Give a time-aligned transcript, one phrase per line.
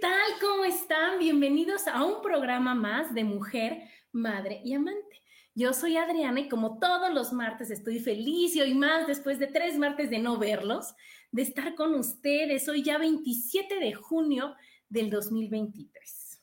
[0.00, 0.40] Tal?
[0.40, 1.18] ¿Cómo están?
[1.18, 5.22] Bienvenidos a un programa más de Mujer, Madre y Amante.
[5.54, 9.46] Yo soy Adriana y como todos los martes estoy feliz y hoy más después de
[9.46, 10.94] tres martes de no verlos,
[11.32, 12.66] de estar con ustedes.
[12.68, 14.54] Hoy ya 27 de junio
[14.88, 16.40] del 2023.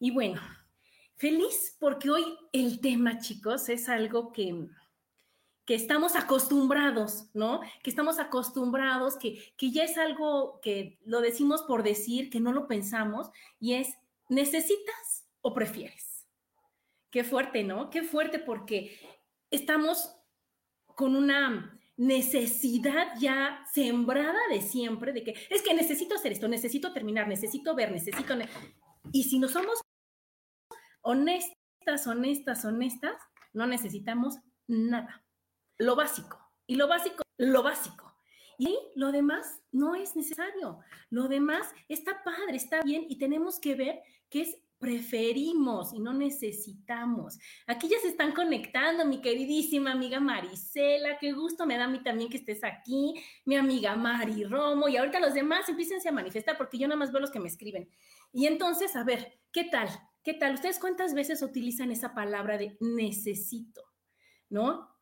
[0.00, 0.40] Y bueno,
[1.16, 4.54] feliz porque hoy el tema, chicos, es algo que
[5.68, 7.60] que estamos acostumbrados, ¿no?
[7.82, 12.52] Que estamos acostumbrados, que, que ya es algo que lo decimos por decir, que no
[12.52, 13.30] lo pensamos,
[13.60, 13.98] y es,
[14.30, 16.26] ¿necesitas o prefieres?
[17.10, 17.90] Qué fuerte, ¿no?
[17.90, 18.98] Qué fuerte porque
[19.50, 20.16] estamos
[20.86, 26.94] con una necesidad ya sembrada de siempre, de que es que necesito hacer esto, necesito
[26.94, 28.34] terminar, necesito ver, necesito...
[29.12, 29.82] y si no somos
[31.02, 33.20] honestas, honestas, honestas,
[33.52, 35.27] no necesitamos nada
[35.78, 36.38] lo básico.
[36.66, 38.14] Y lo básico, lo básico.
[38.58, 40.80] Y lo demás no es necesario.
[41.10, 46.12] Lo demás está padre, está bien y tenemos que ver que es preferimos y no
[46.12, 47.38] necesitamos.
[47.66, 52.02] Aquí ya se están conectando, mi queridísima amiga Marisela, qué gusto me da a mí
[52.02, 53.14] también que estés aquí,
[53.44, 57.10] mi amiga Mari Romo, y ahorita los demás empiecen a manifestar porque yo nada más
[57.10, 57.90] veo los que me escriben.
[58.32, 59.88] Y entonces, a ver, ¿qué tal?
[60.22, 60.54] ¿Qué tal?
[60.54, 63.82] ¿Ustedes cuántas veces utilizan esa palabra de necesito?
[64.48, 64.97] ¿No?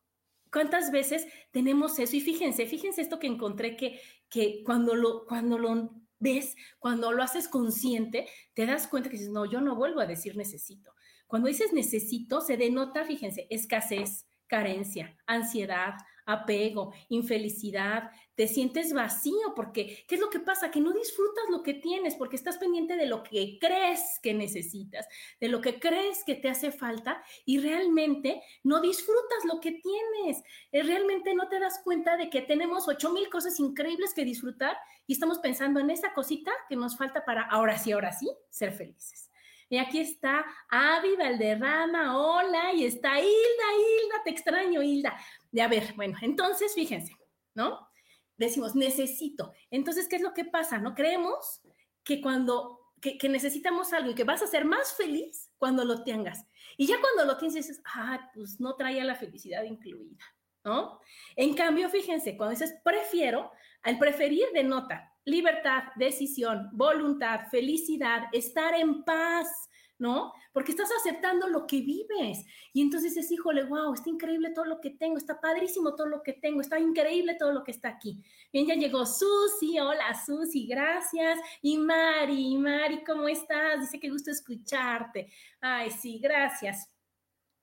[0.53, 2.17] ¿Cuántas veces tenemos eso?
[2.17, 7.23] Y fíjense, fíjense esto que encontré que, que cuando, lo, cuando lo ves, cuando lo
[7.23, 10.95] haces consciente, te das cuenta que dices, no, yo no vuelvo a decir necesito.
[11.27, 15.95] Cuando dices necesito, se denota, fíjense, escasez, carencia, ansiedad,
[16.27, 20.71] apego, infelicidad, te sientes vacío porque, ¿qué es lo que pasa?
[20.71, 25.09] Que no disfrutas lo que tienes porque estás pendiente de lo que crees que necesitas,
[25.41, 30.43] de lo que crees que te hace falta y realmente no disfrutas lo que tienes.
[30.73, 34.77] Eh, realmente no te das cuenta de que tenemos ocho mil cosas increíbles que disfrutar
[35.07, 38.73] y estamos pensando en esa cosita que nos falta para ahora sí, ahora sí, ser
[38.73, 39.31] felices.
[39.69, 45.17] Y aquí está Avi Valderrama, hola, y está Hilda, Hilda, te extraño, Hilda.
[45.57, 47.17] De a ver, bueno, entonces fíjense,
[47.55, 47.89] ¿no?
[48.37, 49.55] Decimos, necesito.
[49.71, 50.77] Entonces, ¿qué es lo que pasa?
[50.77, 50.95] ¿No?
[50.95, 51.63] Creemos
[52.05, 56.45] que cuando, que, necesitamos algo y que vas a ser más feliz cuando lo tengas.
[56.77, 60.23] Y ya cuando lo tienes, dices, ah, pues no traía la felicidad incluida,
[60.63, 61.01] ¿no?
[61.37, 63.51] En cambio, fíjense, cuando dices prefiero,
[63.83, 70.33] al preferir denota libertad, decisión, voluntad, felicidad, estar en paz, ¿no?
[70.53, 72.45] Porque estás aceptando lo que vives.
[72.73, 76.23] Y entonces es, híjole, wow, está increíble todo lo que tengo, está padrísimo todo lo
[76.23, 78.23] que tengo, está increíble todo lo que está aquí.
[78.53, 81.39] Bien, ya llegó Susi, hola Susi, gracias.
[81.63, 83.81] Y Mari, Mari, ¿cómo estás?
[83.81, 85.33] Dice que gusto escucharte.
[85.61, 86.91] Ay, sí, gracias.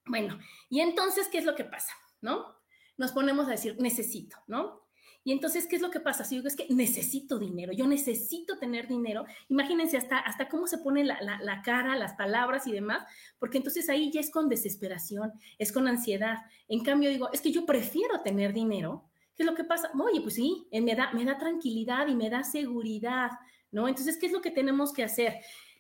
[0.05, 0.37] Bueno,
[0.69, 1.93] y entonces, ¿qué es lo que pasa?
[2.21, 2.55] ¿No?
[2.97, 4.82] Nos ponemos a decir, necesito, ¿no?
[5.25, 6.25] Y entonces, ¿qué es lo que pasa?
[6.25, 10.79] Si digo, es que necesito dinero, yo necesito tener dinero, imagínense hasta, hasta cómo se
[10.79, 13.07] pone la, la, cara, las palabras y demás,
[13.39, 16.39] porque entonces ahí ya es con desesperación, es con ansiedad.
[16.67, 19.09] En cambio, digo, es que yo prefiero tener dinero.
[19.35, 19.89] ¿Qué es lo que pasa?
[19.97, 23.31] Oye, pues sí, eh, me da, me da tranquilidad y me da seguridad,
[23.71, 23.87] ¿no?
[23.87, 25.39] Entonces, ¿qué es lo que tenemos que hacer?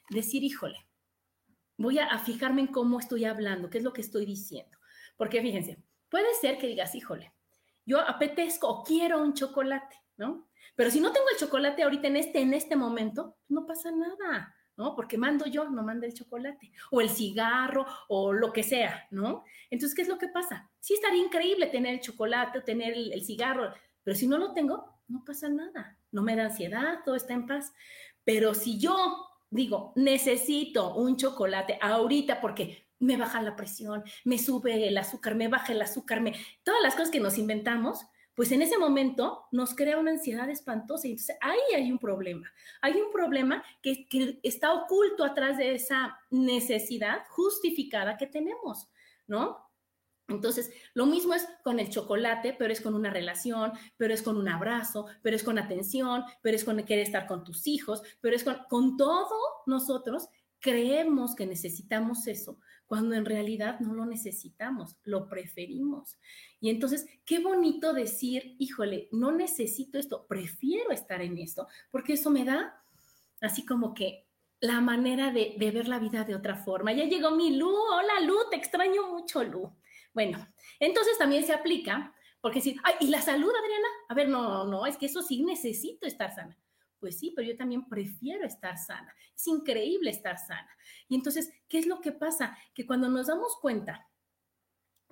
[0.09, 0.77] Decir, híjole,
[1.77, 4.77] voy a, a fijarme en cómo estoy hablando, qué es lo que estoy diciendo.
[5.17, 7.33] Porque fíjense, puede ser que digas, híjole,
[7.85, 10.47] yo apetezco o quiero un chocolate, ¿no?
[10.75, 14.55] Pero si no tengo el chocolate ahorita en este, en este momento, no pasa nada,
[14.75, 14.95] ¿no?
[14.95, 19.43] Porque mando yo, no manda el chocolate, o el cigarro, o lo que sea, ¿no?
[19.69, 20.71] Entonces, ¿qué es lo que pasa?
[20.79, 24.99] Sí estaría increíble tener el chocolate, tener el, el cigarro, pero si no lo tengo,
[25.07, 27.73] no pasa nada, no me da ansiedad, todo está en paz.
[28.23, 34.87] Pero si yo digo, necesito un chocolate ahorita porque me baja la presión, me sube
[34.87, 36.33] el azúcar, me baja el azúcar, me...
[36.63, 38.05] todas las cosas que nos inventamos,
[38.35, 41.07] pues en ese momento nos crea una ansiedad espantosa.
[41.07, 42.51] Entonces ahí hay un problema.
[42.81, 44.07] Hay un problema que,
[44.41, 48.89] está oculto atrás de esa necesidad justificada que tenemos,
[49.27, 49.69] ¿no?
[50.29, 54.37] Entonces, lo mismo es con el chocolate, pero es con una relación, pero es con
[54.37, 58.33] un abrazo, pero es con atención, pero es con querer estar con tus hijos, pero
[58.33, 59.35] es con todo
[59.65, 60.29] nosotros
[60.63, 62.57] creemos que necesitamos eso,
[62.87, 66.17] cuando en realidad no lo necesitamos, lo preferimos.
[66.61, 72.29] Y entonces, qué bonito decir, híjole, no necesito esto, prefiero estar en esto, porque eso
[72.29, 72.81] me da
[73.41, 74.25] así como que
[74.61, 76.93] la manera de, ver la vida de otra forma.
[76.93, 79.75] Ya llegó mi Lu, hola Lu, te extraño mucho Lu.
[80.13, 80.47] Bueno,
[80.79, 83.87] entonces también se aplica, porque si, ay, ¿y la salud, Adriana?
[84.07, 86.57] A ver, no, no, no, es que eso sí necesito estar sana.
[87.03, 89.13] Pues sí, pero yo también prefiero estar sana.
[89.35, 90.69] Es increíble estar sana.
[91.09, 92.57] Y entonces, ¿qué es lo que pasa?
[92.73, 94.09] Que cuando nos damos cuenta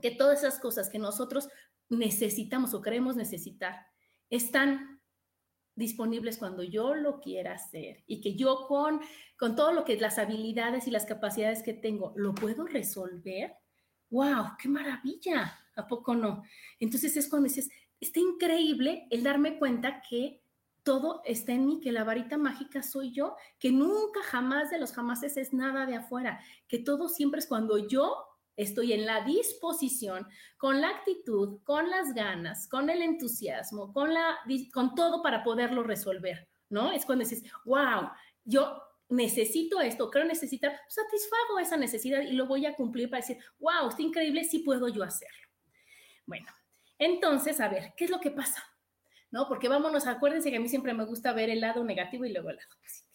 [0.02, 1.50] que todas esas cosas que nosotros
[1.90, 3.88] necesitamos o queremos necesitar
[4.30, 5.02] están
[5.76, 9.02] disponibles cuando yo lo quiera hacer y que yo con,
[9.38, 13.54] con todo lo que las habilidades y las capacidades que tengo lo puedo resolver,
[14.10, 16.44] wow, qué maravilla, ¿a poco no?
[16.80, 20.41] Entonces es cuando dices, está increíble el darme cuenta que
[20.84, 24.94] todo está en mí, que la varita mágica soy yo, que nunca jamás de los
[24.94, 30.28] jamases es nada de afuera, que todo siempre es cuando yo estoy en la disposición,
[30.58, 34.38] con la actitud, con las ganas, con el entusiasmo, con, la,
[34.74, 36.92] con todo para poderlo resolver, ¿no?
[36.92, 38.10] Es cuando dices, wow,
[38.44, 43.38] yo necesito esto, creo necesitar, satisfago esa necesidad y lo voy a cumplir para decir,
[43.60, 45.48] wow, está increíble, sí puedo yo hacerlo.
[46.26, 46.48] Bueno,
[46.98, 48.64] entonces, a ver, ¿qué es lo que pasa?
[49.32, 49.48] ¿No?
[49.48, 52.50] Porque vámonos, acuérdense que a mí siempre me gusta ver el lado negativo y luego
[52.50, 53.12] el lado positivo.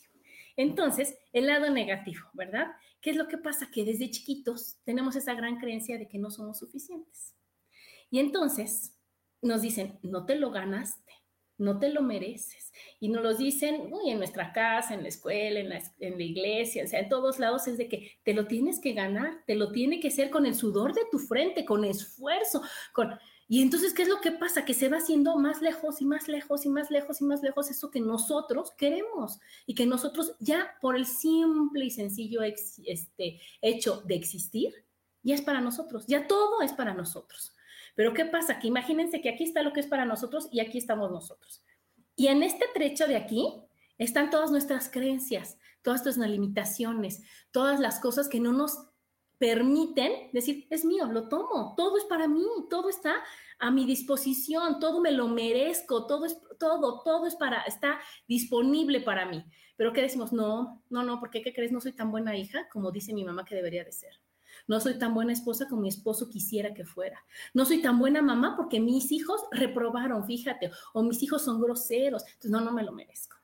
[0.56, 2.68] Entonces, el lado negativo, ¿verdad?
[3.00, 3.70] ¿Qué es lo que pasa?
[3.70, 7.36] Que desde chiquitos tenemos esa gran creencia de que no somos suficientes.
[8.10, 8.96] Y entonces
[9.42, 11.12] nos dicen, no te lo ganaste,
[11.58, 12.72] no te lo mereces.
[13.00, 16.22] Y nos lo dicen uy, en nuestra casa, en la escuela, en la, en la,
[16.22, 19.54] iglesia, o sea, en todos lados es de que te lo tienes que ganar, te
[19.54, 22.62] lo tiene que ser con el sudor de tu frente, con esfuerzo,
[22.92, 23.18] con...
[23.48, 24.64] Y entonces, ¿qué es lo que pasa?
[24.64, 27.70] Que se va haciendo más lejos y más lejos y más lejos y más lejos
[27.70, 34.02] eso que nosotros queremos y que nosotros ya por el simple y sencillo este, hecho
[34.04, 34.72] de existir,
[35.22, 37.54] ya es para nosotros, ya todo es para nosotros.
[37.94, 38.58] Pero ¿qué pasa?
[38.58, 41.62] Que imagínense que aquí está lo que es para nosotros y aquí estamos nosotros.
[42.16, 43.62] Y en este trecho de aquí
[43.96, 47.22] están todas nuestras creencias, todas nuestras limitaciones,
[47.52, 48.88] todas las cosas que no nos
[49.38, 53.16] permiten decir, es mío, lo tomo, todo es para mí, todo está
[53.58, 59.00] a mi disposición, todo me lo merezco, todo es todo, todo es para está disponible
[59.00, 59.44] para mí.
[59.76, 62.90] Pero qué decimos, no, no, no, porque qué crees, no soy tan buena hija como
[62.90, 64.20] dice mi mamá que debería de ser.
[64.66, 67.24] No soy tan buena esposa como mi esposo quisiera que fuera.
[67.54, 72.24] No soy tan buena mamá porque mis hijos reprobaron, fíjate, o mis hijos son groseros.
[72.24, 73.35] Entonces, no, no me lo merezco.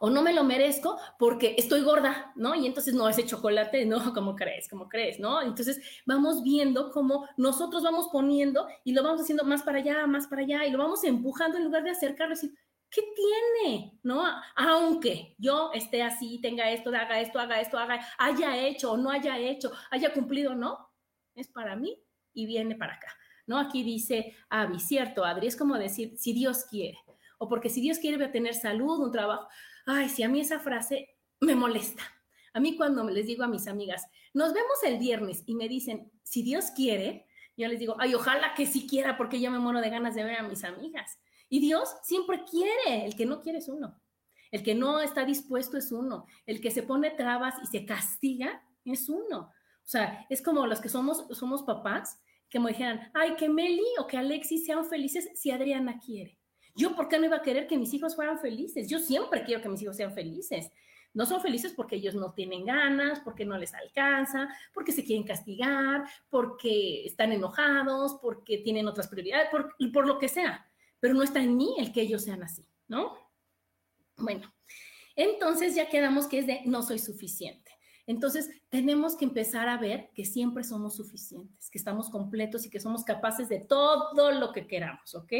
[0.00, 2.54] O no me lo merezco porque estoy gorda, ¿no?
[2.54, 4.68] Y entonces, no, ese chocolate, no, ¿cómo crees?
[4.68, 5.18] ¿Cómo crees?
[5.18, 5.42] ¿No?
[5.42, 10.26] Entonces, vamos viendo cómo nosotros vamos poniendo y lo vamos haciendo más para allá, más
[10.26, 12.54] para allá, y lo vamos empujando en lugar de acercarlo y decir,
[12.90, 13.98] ¿qué tiene?
[14.02, 14.24] ¿No?
[14.56, 19.10] Aunque yo esté así, tenga esto, haga esto, haga esto, haga, haya hecho o no
[19.10, 20.90] haya hecho, haya cumplido, no,
[21.34, 23.08] es para mí y viene para acá.
[23.46, 23.58] ¿No?
[23.58, 26.98] Aquí dice Avi, cierto, Adri, es como decir, si Dios quiere,
[27.38, 29.48] o porque si Dios quiere voy a tener salud, un trabajo.
[29.90, 32.02] Ay, si a mí esa frase me molesta.
[32.52, 36.12] A mí cuando les digo a mis amigas, nos vemos el viernes y me dicen,
[36.22, 37.26] si Dios quiere,
[37.56, 40.24] yo les digo, ay, ojalá que sí quiera porque yo me muero de ganas de
[40.24, 41.18] ver a mis amigas.
[41.48, 43.98] Y Dios siempre quiere, el que no quiere es uno.
[44.50, 46.26] El que no está dispuesto es uno.
[46.44, 49.38] El que se pone trabas y se castiga es uno.
[49.38, 53.88] O sea, es como los que somos, somos papás, que me dijeran, ay, que Meli
[53.98, 56.37] o que Alexis sean felices si Adriana quiere.
[56.78, 58.88] Yo, ¿por qué no iba a querer que mis hijos fueran felices?
[58.88, 60.70] Yo siempre quiero que mis hijos sean felices.
[61.12, 65.26] No son felices porque ellos no tienen ganas, porque no les alcanza, porque se quieren
[65.26, 70.64] castigar, porque están enojados, porque tienen otras prioridades, por, por lo que sea
[71.00, 73.16] pero no está en mí el que ellos sean así, ¿no?
[74.16, 74.52] Bueno,
[75.14, 77.70] entonces ya quedamos que es de no soy suficiente.
[78.06, 82.80] Entonces tenemos que empezar a ver que siempre somos suficientes, que estamos completos y que
[82.80, 85.32] somos capaces de todo lo que queramos, ¿ok?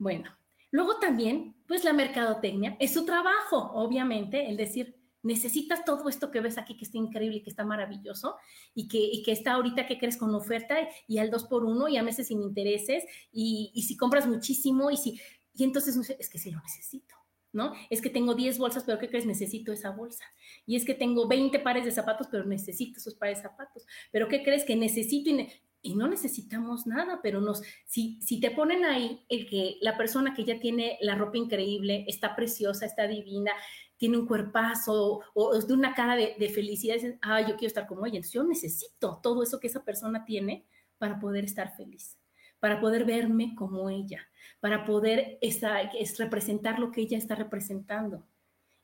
[0.00, 0.34] Bueno,
[0.70, 6.40] luego también, pues la mercadotecnia es su trabajo, obviamente, el decir, necesitas todo esto que
[6.40, 8.36] ves aquí que está increíble y que está maravilloso
[8.74, 11.98] y que, que está ahorita que crees con oferta y al dos por uno y
[11.98, 15.20] a meses sin intereses y, y si compras muchísimo y si
[15.52, 17.14] Y entonces es que sí lo necesito.
[17.52, 17.74] ¿no?
[17.90, 19.26] Es que tengo 10 bolsas, pero ¿qué crees?
[19.26, 20.24] Necesito esa bolsa.
[20.66, 23.86] Y es que tengo 20 pares de zapatos, pero necesito esos pares de zapatos.
[24.12, 24.64] Pero ¿qué crees?
[24.64, 25.48] Que necesito y,
[25.82, 30.44] no necesitamos nada, pero nos, si, si te ponen ahí el que la persona que
[30.44, 33.52] ya tiene la ropa increíble, está preciosa, está divina,
[33.96, 37.86] tiene un cuerpazo o, de una cara de, de felicidad, dicen, ah, yo quiero estar
[37.86, 38.20] como ella.
[38.30, 40.66] Yo necesito todo eso que esa persona tiene
[40.98, 42.18] para poder estar feliz,
[42.58, 44.26] para poder verme como ella
[44.60, 48.26] para poder esa, es representar lo que ella está representando.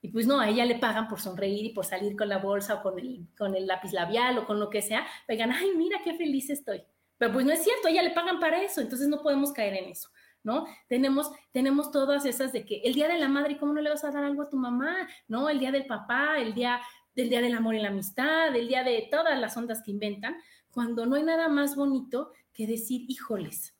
[0.03, 2.75] Y pues no, a ella le pagan por sonreír y por salir con la bolsa
[2.75, 5.07] o con el, con el lápiz labial o con lo que sea.
[5.27, 6.83] Pegan, ay, mira qué feliz estoy.
[7.19, 9.75] Pero pues no es cierto, a ella le pagan para eso, entonces no podemos caer
[9.75, 10.11] en eso,
[10.43, 10.67] ¿no?
[10.87, 14.05] Tenemos, tenemos todas esas de que el día de la madre, ¿cómo no le vas
[14.05, 15.09] a dar algo a tu mamá?
[15.27, 15.49] ¿No?
[15.49, 16.81] El día del papá, el día
[17.15, 20.37] del día del amor y la amistad, el día de todas las ondas que inventan,
[20.71, 23.75] cuando no hay nada más bonito que decir, híjoles,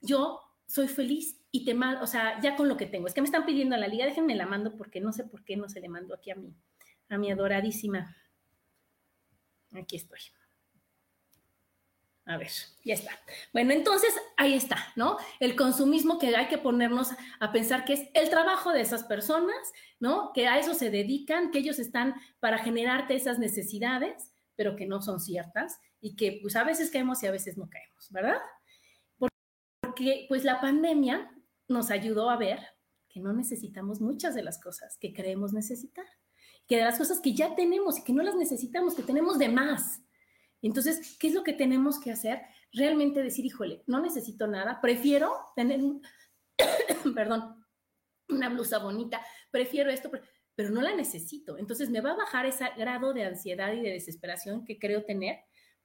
[0.00, 3.06] yo soy feliz y te mando, o sea, ya con lo que tengo.
[3.06, 5.44] Es que me están pidiendo a la liga, déjenme la mando porque no sé por
[5.44, 6.56] qué no se le mando aquí a mí,
[7.10, 8.16] a mi adoradísima.
[9.72, 10.20] Aquí estoy.
[12.24, 12.48] A ver,
[12.84, 13.10] ya está.
[13.52, 15.18] Bueno, entonces ahí está, ¿no?
[15.40, 19.72] El consumismo que hay que ponernos a pensar que es el trabajo de esas personas,
[20.00, 20.32] ¿no?
[20.32, 25.02] Que a eso se dedican, que ellos están para generarte esas necesidades, pero que no
[25.02, 28.38] son ciertas y que pues a veces caemos y a veces no caemos, ¿verdad?
[29.92, 31.30] porque pues la pandemia
[31.72, 32.60] nos ayudó a ver
[33.08, 36.06] que no necesitamos muchas de las cosas que creemos necesitar,
[36.66, 39.48] que de las cosas que ya tenemos y que no las necesitamos, que tenemos de
[39.48, 40.00] más.
[40.62, 42.40] Entonces, ¿qué es lo que tenemos que hacer?
[42.72, 45.80] Realmente decir, híjole, no necesito nada, prefiero tener,
[47.14, 47.64] perdón,
[48.28, 50.10] una blusa bonita, prefiero esto,
[50.54, 51.58] pero no la necesito.
[51.58, 55.40] Entonces, me va a bajar ese grado de ansiedad y de desesperación que creo tener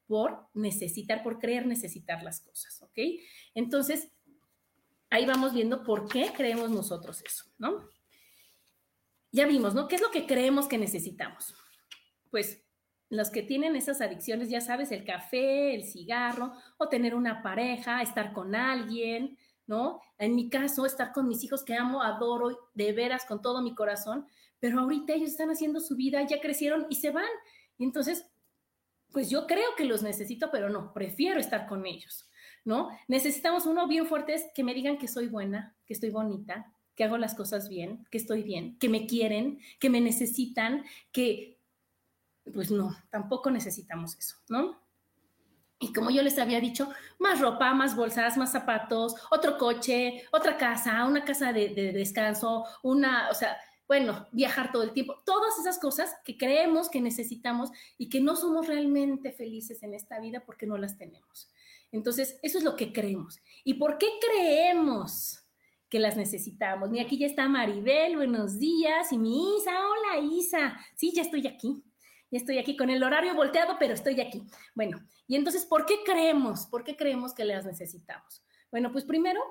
[0.06, 2.98] por necesitar, por creer necesitar las cosas, ¿ok?
[3.54, 4.10] Entonces,
[5.10, 7.90] ahí vamos viendo por qué creemos nosotros eso, ¿no?
[9.32, 9.88] Ya vimos, ¿no?
[9.88, 11.54] ¿Qué es lo que creemos que necesitamos?
[12.32, 12.64] Pues
[13.10, 18.02] los que tienen esas adicciones, ya sabes, el café, el cigarro, o tener una pareja,
[18.02, 20.02] estar con alguien, ¿no?
[20.18, 23.76] En mi caso, estar con mis hijos que amo, adoro de veras con todo mi
[23.76, 24.28] corazón,
[24.60, 27.30] pero ahorita ellos están haciendo su vida, ya crecieron y se van.
[27.78, 28.26] Y entonces
[29.12, 32.30] pues yo creo que los necesito, pero no, prefiero estar con ellos,
[32.68, 32.90] ¿no?
[33.08, 37.18] Necesitamos uno bien fuerte que me digan que soy buena, que estoy bonita, que hago
[37.18, 40.84] las cosas bien, que estoy bien, que me quieren, que me necesitan,
[41.14, 41.58] que,
[42.54, 44.80] pues no, tampoco necesitamos eso, ¿no?
[45.80, 50.58] Y como yo les había dicho, más ropa, más bolsas, más zapatos, otro coche, otra
[50.58, 53.58] casa, una casa de, de descanso, una, o sea,
[53.88, 58.36] bueno, viajar todo el tiempo, todas esas cosas que creemos que necesitamos y que no
[58.36, 61.50] somos realmente felices en esta vida porque no las tenemos.
[61.92, 63.40] Entonces, eso es lo que creemos.
[63.64, 65.44] ¿Y por qué creemos
[65.90, 66.94] que las necesitamos?
[66.94, 71.48] Y aquí ya está Maribel, buenos días, y mi Isa, hola Isa, sí, ya estoy
[71.48, 71.84] aquí,
[72.30, 74.44] ya estoy aquí con el horario volteado, pero estoy aquí.
[74.76, 76.68] Bueno, y entonces, ¿por qué creemos?
[76.68, 78.44] ¿Por qué creemos que las necesitamos?
[78.70, 79.42] Bueno, pues primero,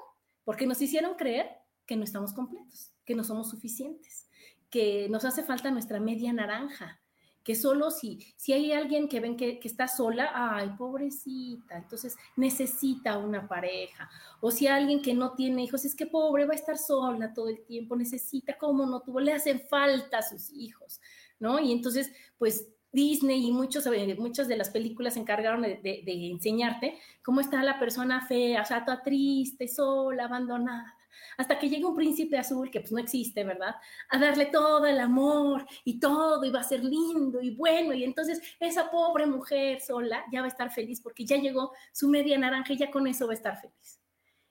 [0.44, 1.48] porque nos hicieron creer
[1.86, 4.26] que no estamos completos, que no somos suficientes
[4.70, 7.00] que nos hace falta nuestra media naranja,
[7.46, 13.18] que solo si, si hay alguien que ven que, está sola, ay, pobrecita, entonces necesita
[13.18, 14.10] una pareja.
[14.40, 17.48] O si alguien que no tiene hijos, es que pobre, va a estar sola todo
[17.48, 21.00] el tiempo, necesita, como no tuvo, le hacen falta a sus hijos,
[21.38, 21.60] ¿no?
[21.60, 26.30] Y entonces, pues Disney y muchos, eh, muchas de las películas se encargaron de, de
[26.32, 30.95] enseñarte cómo está la persona fea, o sea, toda triste, sola, abandonada
[31.36, 33.76] hasta que llega un príncipe azul, que pues no existe, ¿verdad?
[34.10, 38.04] A darle todo el amor y todo, y va a ser lindo y bueno, y
[38.04, 42.38] entonces esa pobre mujer sola ya va a estar feliz porque ya llegó su media
[42.38, 44.00] naranja y ya con eso va a estar feliz.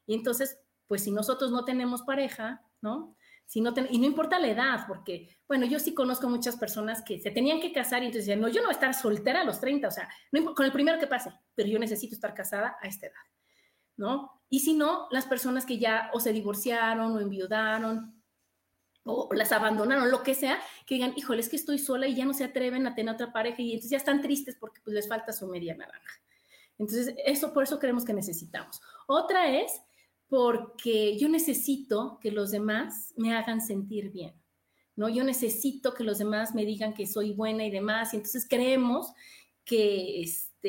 [0.06, 3.16] Y entonces, pues si nosotros no tenemos pareja, ¿no?
[3.48, 7.20] Si no y no importa la edad, porque, bueno, yo sí conozco muchas personas que
[7.20, 9.44] se tenían que casar y entonces decían, no, yo no voy a estar soltera a
[9.44, 10.10] los 30, o sea,
[10.56, 13.22] con el primero que pase, pero yo necesito estar casada a esta edad.
[13.98, 14.35] ¿no?
[14.50, 18.16] Y si no, las personas que ya o se divorciaron o enviudaron
[19.04, 22.26] o las abandonaron, lo que sea, que digan, híjole, es que estoy sola y ya
[22.26, 25.08] no se atreven a tener otra pareja y entonces ya están tristes porque pues les
[25.08, 26.22] falta su media naranja.
[26.78, 28.82] Entonces, eso por eso creemos que necesitamos.
[29.08, 29.72] Otra es
[30.28, 34.34] porque yo necesito que los demás me hagan sentir bien,
[34.96, 35.08] ¿no?
[35.08, 39.14] Yo necesito que los demás me digan que soy buena y demás, y entonces creemos
[39.64, 40.26] que,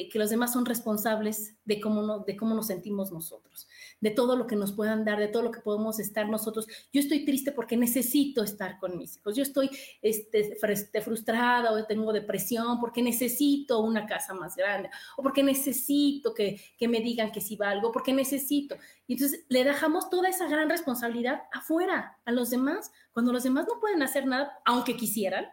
[0.09, 3.67] que los demás son responsables de cómo, no, de cómo nos sentimos nosotros,
[4.01, 6.67] de todo lo que nos puedan dar, de todo lo que podemos estar nosotros.
[6.93, 9.35] Yo estoy triste porque necesito estar con mis hijos.
[9.35, 9.71] Yo estoy
[10.03, 16.35] este, este, frustrada o tengo depresión porque necesito una casa más grande o porque necesito
[16.35, 18.77] que, que me digan que sí valgo, porque necesito.
[19.07, 23.67] Y entonces le dejamos toda esa gran responsabilidad afuera a los demás, cuando los demás
[23.67, 25.47] no pueden hacer nada, aunque quisieran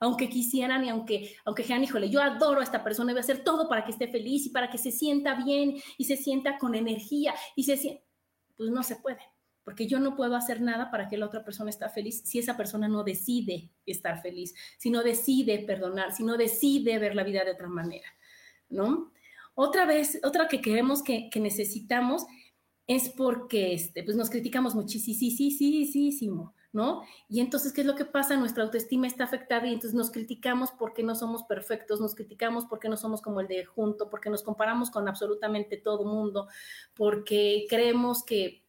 [0.00, 3.22] aunque quisieran y aunque, aunque dijeran, híjole, yo adoro a esta persona y voy a
[3.22, 6.58] hacer todo para que esté feliz y para que se sienta bien y se sienta
[6.58, 8.02] con energía y se sienta,
[8.56, 9.20] pues no se puede,
[9.64, 12.56] porque yo no puedo hacer nada para que la otra persona esté feliz si esa
[12.56, 17.44] persona no decide estar feliz, si no decide perdonar, si no decide ver la vida
[17.44, 18.08] de otra manera,
[18.68, 19.12] ¿no?
[19.54, 22.24] Otra vez, otra que queremos que, que necesitamos
[22.86, 27.02] es porque este, pues nos criticamos muchísimo ¿no?
[27.28, 28.36] Y entonces, ¿qué es lo que pasa?
[28.36, 32.88] Nuestra autoestima está afectada y entonces nos criticamos porque no somos perfectos, nos criticamos porque
[32.88, 36.48] no somos como el de junto, porque nos comparamos con absolutamente todo mundo,
[36.94, 38.64] porque creemos que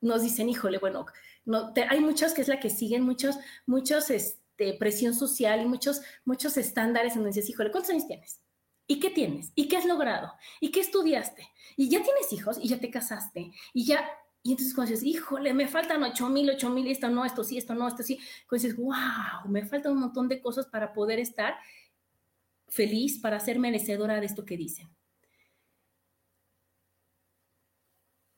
[0.00, 1.06] nos dicen, híjole, bueno,
[1.44, 3.36] no, hay muchos que es la que siguen, muchos,
[3.66, 8.40] muchos, este, presión social y muchos, muchos estándares en donde dices, híjole, ¿cuántos años tienes?
[8.86, 9.50] ¿Y qué tienes?
[9.54, 10.32] ¿Y qué has logrado?
[10.60, 11.48] ¿Y qué estudiaste?
[11.76, 12.58] ¿Y ya tienes hijos?
[12.60, 13.50] ¿Y ya te casaste?
[13.72, 14.06] ¿Y ya
[14.46, 17.56] y entonces cuando dices, híjole, me faltan 8 mil, 8 mil, esto no, esto sí,
[17.56, 21.18] esto no, esto sí, cuando dices, wow, me faltan un montón de cosas para poder
[21.18, 21.54] estar
[22.68, 24.94] feliz, para ser merecedora de esto que dicen.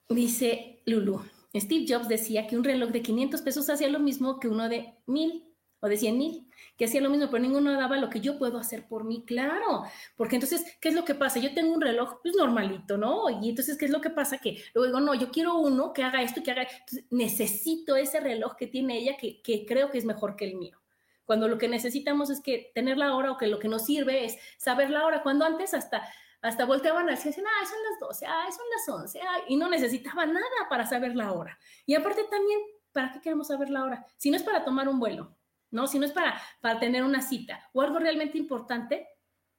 [0.09, 1.21] Dice Lulu,
[1.57, 4.95] Steve Jobs decía que un reloj de 500 pesos hacía lo mismo que uno de
[5.07, 5.46] mil
[5.81, 8.59] o de 100 mil, que hacía lo mismo, pero ninguno daba lo que yo puedo
[8.59, 9.85] hacer por mí, claro,
[10.17, 11.39] porque entonces, ¿qué es lo que pasa?
[11.39, 13.29] Yo tengo un reloj, pues normalito, ¿no?
[13.31, 14.39] Y entonces, ¿qué es lo que pasa?
[14.39, 18.57] Que luego no, yo quiero uno que haga esto, que haga, entonces, necesito ese reloj
[18.57, 20.79] que tiene ella, que, que creo que es mejor que el mío.
[21.25, 24.25] Cuando lo que necesitamos es que tener la hora o que lo que nos sirve
[24.25, 26.09] es saber la hora, cuando antes hasta
[26.43, 29.69] hasta volteaban así, decían, ah, son las 12, ah, son las 11, ah, y no
[29.69, 31.59] necesitaba nada para saber la hora.
[31.87, 32.61] Y aparte también,
[32.93, 34.07] ¿para qué queremos saber la hora?
[34.17, 35.37] Si no es para tomar un vuelo,
[35.77, 35.87] ¿no?
[35.87, 39.07] Si no es para, para tener una cita o algo realmente importante,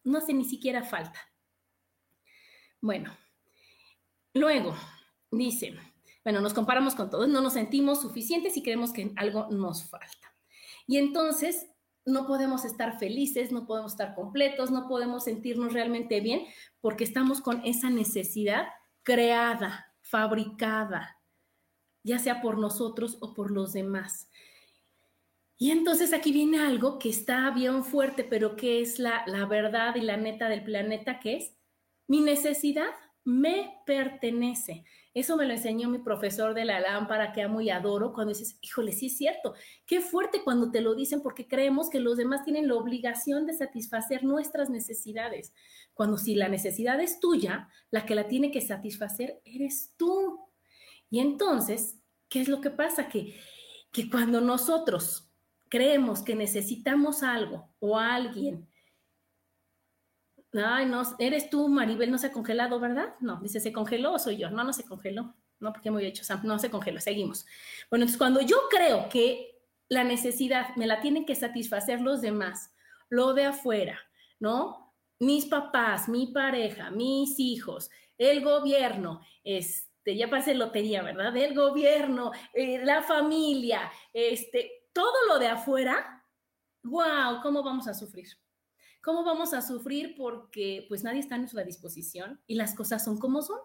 [0.04, 1.20] no hace ni siquiera falta.
[2.82, 3.16] Bueno,
[4.34, 4.76] luego
[5.32, 5.76] dice,
[6.24, 10.36] bueno, nos comparamos con todos, no nos sentimos suficientes y creemos que algo nos falta.
[10.86, 11.68] Y entonces
[12.06, 16.46] no podemos estar felices, no podemos estar completos, no podemos sentirnos realmente bien
[16.82, 18.68] porque estamos con esa necesidad
[19.04, 21.20] creada, fabricada,
[22.04, 24.27] ya sea por nosotros o por los demás.
[25.60, 30.02] Y entonces aquí viene algo que está bien fuerte, pero que es la, verdad y
[30.02, 31.54] la neta del planeta, que es
[32.08, 32.90] mi necesidad
[33.24, 34.86] me pertenece.
[35.14, 38.58] Eso me lo enseñó mi profesor de la lámpara que amo y adoro cuando dices,
[38.62, 39.54] híjole, sí es cierto.
[39.86, 43.54] Qué fuerte cuando te lo dicen porque creemos que los demás tienen la obligación de
[43.54, 45.54] satisfacer nuestras necesidades.
[45.94, 50.40] Cuando si la necesidad es tuya, la que la tiene que satisfacer eres tú.
[51.10, 53.10] Y entonces, ¿qué es lo que pasa?
[53.10, 53.36] Que,
[53.92, 55.27] que cuando nosotros
[55.70, 58.68] creemos que necesitamos algo o alguien.
[60.54, 63.16] Ay, no, eres tú, Maribel, no se ha congelado, ¿verdad?
[63.20, 64.50] No, dice, ¿se congeló o soy yo?
[64.50, 65.36] No, no se congeló.
[65.60, 67.46] No, porque me he hecho, no se congeló, seguimos.
[67.90, 72.74] Bueno, entonces cuando yo creo que la necesidad me la tienen que satisfacer los demás,
[73.10, 74.00] lo de afuera,
[74.40, 74.94] ¿no?
[75.20, 81.36] Mis papás, mi pareja, mis hijos, el gobierno, este, ya parece lotería, ¿verdad?
[81.36, 86.26] El gobierno, eh, la familia, este, todo lo de afuera,
[86.84, 88.30] wow, ¿cómo vamos a sufrir?
[89.04, 90.16] ¿Cómo vamos a sufrir?
[90.18, 93.60] Porque pues nadie está a nuestra disposición y las cosas son como son.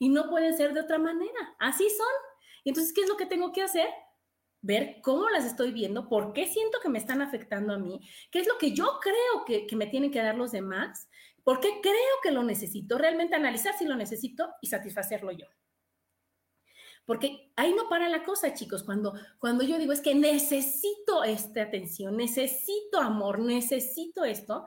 [0.00, 1.54] Y no pueden ser de otra manera.
[1.60, 2.14] Así son.
[2.64, 3.86] Entonces, ¿qué es lo que tengo que hacer?
[4.60, 8.00] Ver cómo las estoy viendo, por qué siento que me están afectando a mí,
[8.32, 11.08] qué es lo que yo creo que, que me tienen que dar los demás,
[11.44, 15.46] por qué creo que lo necesito, realmente analizar si lo necesito y satisfacerlo yo.
[17.06, 18.82] Porque ahí no para la cosa, chicos.
[18.82, 24.66] Cuando, cuando yo digo es que necesito esta atención, necesito amor, necesito esto,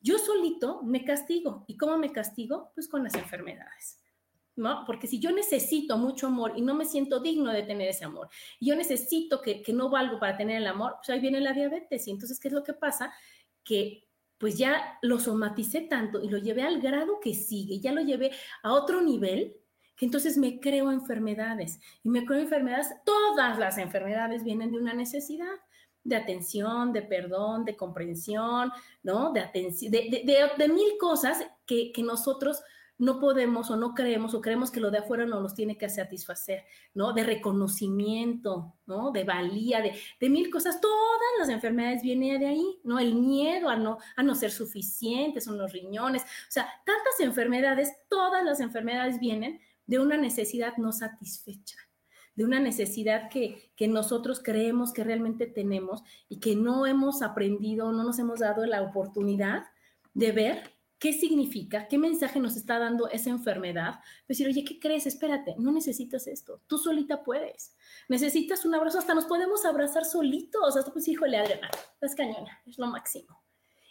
[0.00, 1.64] yo solito me castigo.
[1.68, 2.72] ¿Y cómo me castigo?
[2.74, 4.02] Pues con las enfermedades.
[4.56, 4.84] ¿No?
[4.86, 8.30] Porque si yo necesito mucho amor y no me siento digno de tener ese amor,
[8.58, 11.52] y yo necesito que, que no valgo para tener el amor, pues ahí viene la
[11.52, 12.08] diabetes.
[12.08, 13.12] Y entonces, ¿qué es lo que pasa?
[13.62, 18.00] Que pues ya lo somaticé tanto y lo llevé al grado que sigue, ya lo
[18.02, 19.56] llevé a otro nivel
[19.96, 24.92] que entonces me creo enfermedades y me creo enfermedades, todas las enfermedades vienen de una
[24.92, 25.46] necesidad
[26.04, 28.70] de atención, de perdón, de comprensión,
[29.02, 29.32] ¿no?
[29.32, 30.22] De atención, de,
[30.56, 32.62] de, mil cosas que, que nosotros
[32.98, 35.88] no podemos o no creemos o creemos que lo de afuera no los tiene que
[35.88, 37.12] satisfacer, ¿no?
[37.12, 39.10] De reconocimiento, ¿no?
[39.10, 40.80] De valía, de, de, mil cosas.
[40.80, 42.98] Todas las enfermedades vienen de ahí, ¿no?
[42.98, 46.22] El miedo a no, a no ser suficientes, son los riñones.
[46.22, 51.76] O sea, tantas enfermedades, todas las enfermedades vienen de una necesidad no satisfecha
[52.34, 57.90] de una necesidad que, que, nosotros creemos que realmente tenemos y que no hemos aprendido,
[57.92, 59.64] no nos hemos dado la oportunidad
[60.12, 64.00] de ver qué significa, qué mensaje nos está dando esa enfermedad.
[64.28, 65.06] Decir, oye, ¿qué crees?
[65.06, 67.74] Espérate, no necesitas esto, tú solita puedes.
[68.08, 71.70] Necesitas un abrazo, hasta nos podemos abrazar solitos, hasta pues, híjole, Adriana,
[72.00, 73.42] es cañona, es lo máximo.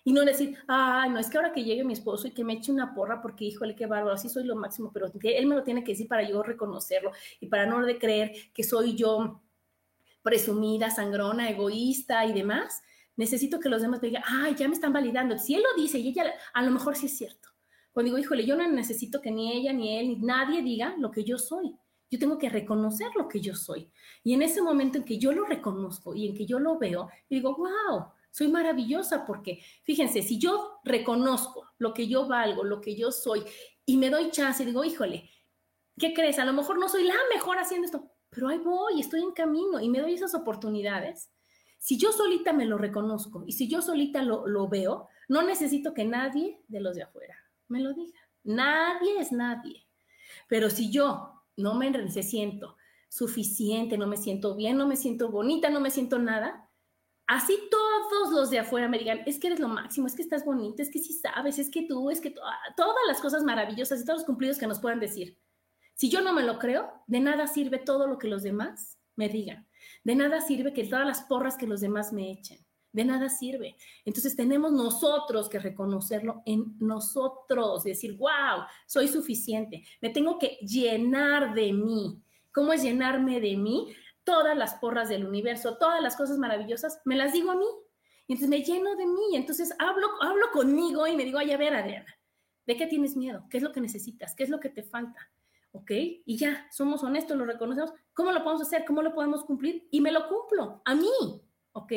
[0.05, 2.53] Y no decir, ay, no, es que ahora que llegue mi esposo y que me
[2.53, 5.63] eche una porra porque, híjole, qué bárbaro, así soy lo máximo, pero él me lo
[5.63, 9.41] tiene que decir para yo reconocerlo y para no de creer que soy yo
[10.21, 12.81] presumida, sangrona, egoísta y demás
[13.17, 15.37] necesito que los demás me digan, ay, ya me están validando.
[15.37, 17.49] Si él lo dice y ella, a lo mejor sí es cierto.
[17.91, 21.11] Cuando digo, híjole, yo no necesito que ni ella, ni él, ni nadie diga lo
[21.11, 21.75] que yo soy.
[22.11, 23.89] Yo tengo que reconocer lo que yo soy.
[24.23, 27.09] Y en ese momento en que yo lo reconozco y en que yo lo veo,
[27.29, 32.95] digo, wow, soy maravillosa porque, fíjense, si yo reconozco lo que yo valgo, lo que
[32.95, 33.43] yo soy,
[33.85, 35.29] y me doy chance y digo, híjole,
[35.97, 36.37] ¿qué crees?
[36.39, 39.79] A lo mejor no soy la mejor haciendo esto, pero ahí voy, estoy en camino
[39.79, 41.29] y me doy esas oportunidades
[41.77, 46.03] si yo solita me lo reconozco y si yo solita lo, veo, no necesito que
[46.03, 47.35] nadie de los de afuera
[47.67, 48.19] me lo diga.
[48.43, 49.85] Nadie es nadie.
[50.49, 52.75] Pero si yo no me siento
[53.07, 56.64] suficiente, no me siento bien, no me siento bonita, no me siento nada,
[57.27, 60.45] así todos los de afuera me digan, es que eres lo máximo, es que estás
[60.45, 64.05] bonita, es que sí sabes, es que tú, es que todas las cosas maravillosas y
[64.05, 65.37] todos los cumplidos que nos puedan decir.
[65.95, 69.29] Si yo no me lo creo, de nada sirve todo lo que los demás me
[69.29, 69.67] digan.
[70.03, 72.59] De nada sirve que todas las porras que los demás me echen.
[72.91, 73.75] De nada sirve.
[74.03, 79.83] Entonces tenemos nosotros que reconocerlo en nosotros, decir, wow, soy suficiente.
[80.01, 82.21] Me tengo que llenar de mí.
[82.53, 83.93] ¿Cómo es llenarme de mí?
[84.25, 87.67] Todas las porras del universo, todas las cosas maravillosas, me las digo a mí.
[88.27, 89.35] Y entonces me lleno de mí.
[89.35, 92.13] Entonces hablo, hablo conmigo y me digo, ay, a ver, Adriana,
[92.65, 93.45] ¿de qué tienes miedo?
[93.49, 94.35] ¿Qué es lo que necesitas?
[94.35, 95.31] ¿Qué es lo que te falta?
[95.75, 95.91] ¿ok?
[96.25, 97.93] Y ya, somos honestos, lo reconocemos.
[98.13, 98.85] ¿Cómo lo podemos hacer?
[98.85, 99.87] ¿Cómo lo podemos cumplir?
[99.91, 101.11] Y me lo cumplo a mí,
[101.73, 101.91] ¿ok?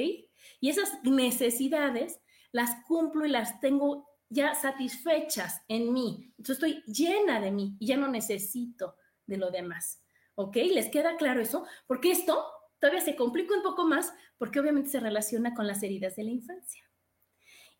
[0.60, 6.34] Y esas necesidades las cumplo y las tengo ya satisfechas en mí.
[6.36, 10.02] Entonces estoy llena de mí y ya no necesito de lo demás,
[10.38, 10.56] ¿ok?
[10.72, 11.66] ¿Les queda claro eso?
[11.88, 12.44] Porque esto
[12.78, 16.30] todavía se complica un poco más porque obviamente se relaciona con las heridas de la
[16.30, 16.84] infancia.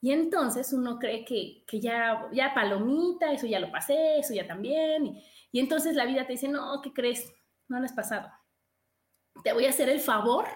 [0.01, 4.47] Y entonces uno cree que, que ya, ya palomita, eso ya lo pasé, eso ya
[4.47, 5.21] también.
[5.53, 7.33] Y, entonces la vida te dice, no, ¿qué crees?
[7.69, 8.29] No lo has pasado.
[9.45, 10.47] Te voy a hacer el favor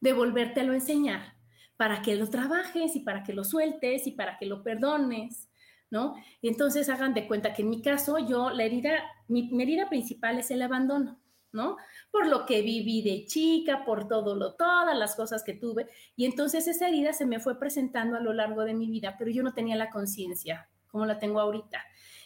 [0.00, 1.36] de volvértelo a enseñar
[1.76, 5.48] para que lo trabajes y para que lo sueltes y para que lo perdones,
[5.90, 6.16] ¿no?
[6.40, 10.38] Y entonces hagan de cuenta que en mi caso, yo, la herida, mi, herida principal
[10.38, 11.20] es el abandono,
[11.56, 11.76] ¿no?
[12.12, 15.88] Por lo que viví de chica, por todo lo, todas las cosas que tuve.
[16.14, 19.32] Y entonces esa herida se me fue presentando a lo largo de mi vida, pero
[19.32, 21.82] yo no tenía la conciencia como la tengo ahorita.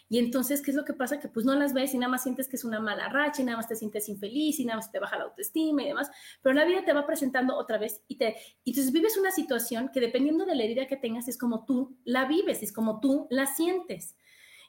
[0.08, 1.20] Y entonces, ¿qué es lo que pasa?
[1.20, 3.44] Que pues no las ves y nada más sientes que es una mala racha y
[3.44, 6.10] nada más te sientes infeliz y nada más te baja la autoestima y demás,
[6.42, 9.90] pero la vida te va presentando otra vez y te, y entonces vives una situación
[9.92, 13.28] que dependiendo de la herida que tengas es como tú la vives, es como tú
[13.30, 14.16] la sientes.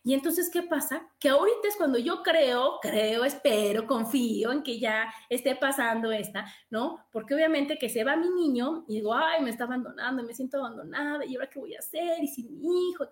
[0.04, 1.08] Y entonces, ¿qué pasa?
[1.20, 6.46] Que ahorita es cuando yo creo, creo, espero, confío en que ya esté pasando esta,
[6.72, 7.06] ¿no?
[7.12, 10.58] Porque obviamente que se va mi niño y digo, ay, me está abandonando, me siento
[10.58, 12.24] abandonada, ¿y ahora qué voy a hacer?
[12.24, 13.06] Y si mi hijo,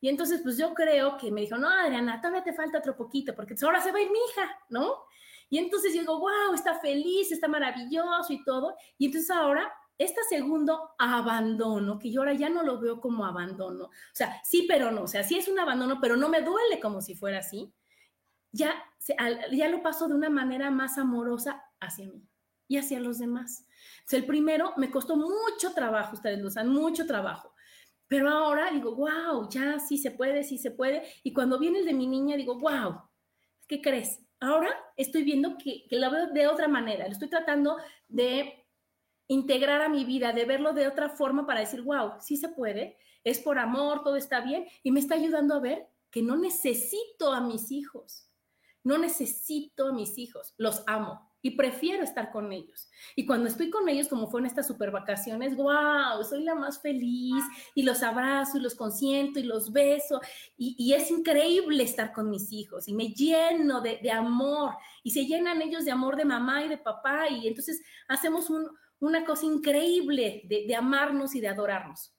[0.00, 3.34] y entonces, pues yo creo que me dijo, no, Adriana, todavía te falta otro poquito,
[3.34, 4.94] porque ahora se va ir mi hija, ¿no?
[5.50, 8.74] Y entonces yo digo, wow, está feliz, está maravilloso y todo.
[8.96, 13.84] Y entonces ahora, este segundo abandono, que yo ahora ya no lo veo como abandono,
[13.84, 16.80] o sea, sí, pero no, o sea, sí es un abandono, pero no me duele
[16.80, 17.70] como si fuera así,
[18.50, 18.82] ya,
[19.52, 22.26] ya lo paso de una manera más amorosa hacia mí
[22.66, 23.66] y hacia los demás.
[24.10, 27.54] O el primero me costó mucho trabajo, ustedes lo saben, mucho trabajo.
[28.08, 31.02] Pero ahora digo, wow, ya sí se puede, sí se puede.
[31.22, 33.02] Y cuando viene el de mi niña, digo, wow,
[33.68, 34.18] ¿qué crees?
[34.40, 37.76] Ahora estoy viendo que, que lo veo de otra manera, lo estoy tratando
[38.08, 38.59] de
[39.30, 42.98] integrar a mi vida, de verlo de otra forma para decir, wow, sí se puede,
[43.22, 47.32] es por amor, todo está bien, y me está ayudando a ver que no necesito
[47.32, 48.28] a mis hijos,
[48.82, 52.90] no necesito a mis hijos, los amo, y prefiero estar con ellos.
[53.14, 56.82] Y cuando estoy con ellos, como fue en estas super vacaciones, wow, soy la más
[56.82, 60.20] feliz y los abrazo y los consiento y los beso.
[60.58, 65.62] Y, es increíble estar con mis hijos y me lleno de, amor y se llenan
[65.62, 68.50] ellos de amor de mamá y de papá y entonces hacemos
[69.00, 72.14] una cosa increíble de, amarnos y de adorarnos.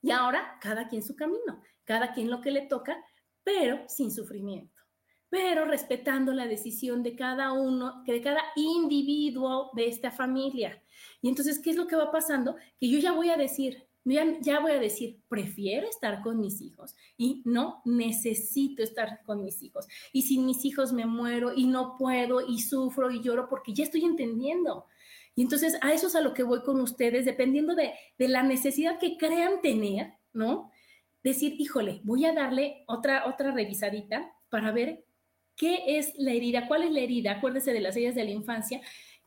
[0.00, 2.96] Y ahora cada quien su camino, cada quien lo que le toca,
[3.44, 4.80] pero sin sufrimiento,
[5.28, 10.82] pero respetando la decisión de cada uno, de cada individuo de esta familia.
[11.20, 12.56] Y entonces, ¿qué es lo que va pasando?
[12.78, 16.94] Que yo ya voy a decir, ya, voy a decir, prefiero estar con mis hijos
[17.16, 19.86] y no necesito estar con mis hijos.
[20.12, 23.84] Y sin mis hijos me muero y no puedo y sufro y lloro porque ya
[23.84, 24.86] estoy entendiendo.
[25.34, 28.42] Y entonces a eso es a lo que voy con ustedes, dependiendo de, de la
[28.42, 30.70] necesidad que crean tener, ¿no?
[31.22, 35.04] Decir, híjole, voy a darle otra, otra revisadita para ver
[35.56, 38.80] qué es la herida, cuál es la herida, acuérdese de las heridas de la infancia,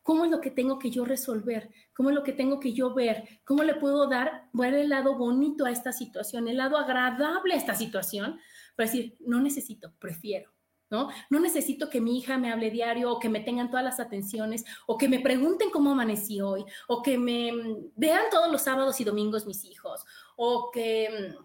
[0.06, 1.72] ¿Cómo es lo que tengo que yo resolver?
[1.92, 3.42] ¿Cómo es lo que tengo que yo ver?
[3.44, 7.58] ¿Cómo le puedo dar, ver el lado bonito a esta situación, el lado agradable a
[7.58, 8.40] esta situación?
[8.76, 10.55] Para decir, no necesito, prefiero.
[10.90, 11.10] ¿No?
[11.32, 11.40] ¿no?
[11.40, 14.98] necesito que mi hija me hable diario o que me tengan todas las atenciones o
[14.98, 19.04] que me pregunten cómo amanecí hoy o que me mm, vean todos los sábados y
[19.04, 21.36] domingos mis hijos o que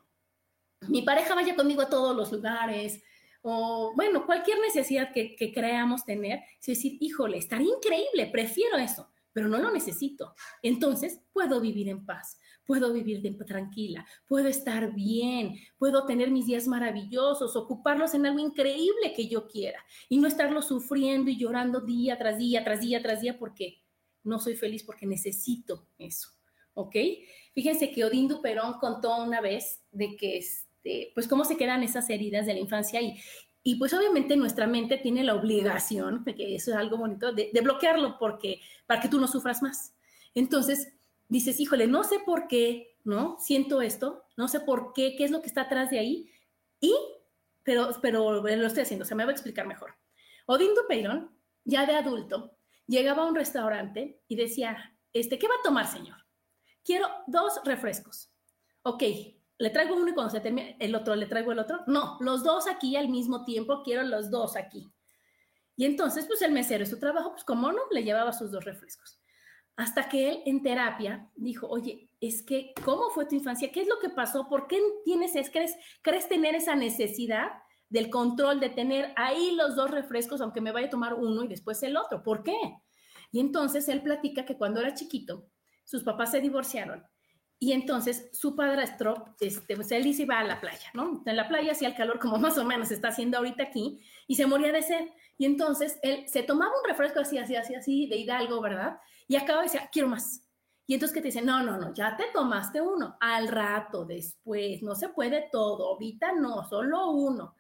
[0.83, 3.03] mm, mi pareja vaya conmigo a todos los lugares
[3.43, 9.49] o bueno, cualquier necesidad que, creamos tener, es decir, híjole, estaría increíble, prefiero eso, pero
[9.49, 10.35] no lo necesito.
[10.63, 16.67] Entonces, puedo vivir en paz, puedo vivir tranquila, puedo estar bien, puedo tener mis días
[16.67, 22.19] maravillosos, ocuparlos en algo increíble que yo quiera y no estarlo sufriendo y llorando día
[22.19, 23.83] tras día, tras día, tras día, porque
[24.23, 26.29] no soy feliz, porque necesito eso.
[26.75, 26.95] ¿Ok?
[27.53, 31.83] Fíjense que Odín Duperón contó una vez de que es, este, pues cómo se quedan
[31.83, 33.21] esas heridas de la infancia y,
[33.63, 38.19] y pues obviamente nuestra mente tiene la obligación, porque eso es algo bonito, de, bloquearlo
[38.19, 39.95] porque, para que tú no sufras más.
[40.35, 40.95] Entonces
[41.29, 43.37] dices, híjole, no sé por qué, ¿no?
[43.39, 46.31] Siento esto, no sé por qué, qué es lo que está atrás de ahí,
[46.81, 46.95] y,
[47.63, 49.95] pero, pero lo estoy haciendo, se me va a explicar mejor.
[50.47, 51.31] Odín Dupeirón,
[51.65, 56.17] ya de adulto, llegaba a un restaurante y decía, este, ¿qué va a tomar, señor?
[56.83, 58.31] Quiero dos refrescos.
[58.83, 59.03] Ok,
[59.61, 61.81] le traigo uno y cuando se termine el otro, le traigo el otro.
[61.87, 64.91] No, los dos aquí al mismo tiempo, quiero los dos aquí.
[65.77, 69.21] Y entonces, pues el mesero, su trabajo, pues como no, le llevaba sus dos refrescos.
[69.77, 73.71] Hasta que él en terapia dijo, oye, es que, ¿cómo fue tu infancia?
[73.71, 74.49] ¿Qué es lo que pasó?
[74.49, 77.51] ¿Por qué tienes, crees, crees tener esa necesidad
[77.91, 81.49] del control, de tener ahí los dos refrescos, aunque me vaya a tomar uno y
[81.49, 82.23] después el otro?
[82.23, 82.59] ¿Por qué?
[83.31, 85.51] Y entonces él platica que cuando era chiquito,
[85.85, 87.05] sus papás se divorciaron
[87.63, 91.23] y entonces su padrastro, este, pues él iba a la playa, ¿no?
[91.27, 94.37] En la playa hacía el calor como más o menos está haciendo ahorita aquí y
[94.37, 95.11] se moría de sed.
[95.37, 98.99] Y entonces él se tomaba un refresco así, así, así, así, de Hidalgo, ¿verdad?
[99.29, 100.43] Y acaba y decía, quiero más.
[100.87, 103.19] Y entonces que te dice, no, no, no, ya te tomaste uno.
[103.21, 107.55] Al rato, después, no se puede todo, ahorita no, solo uno.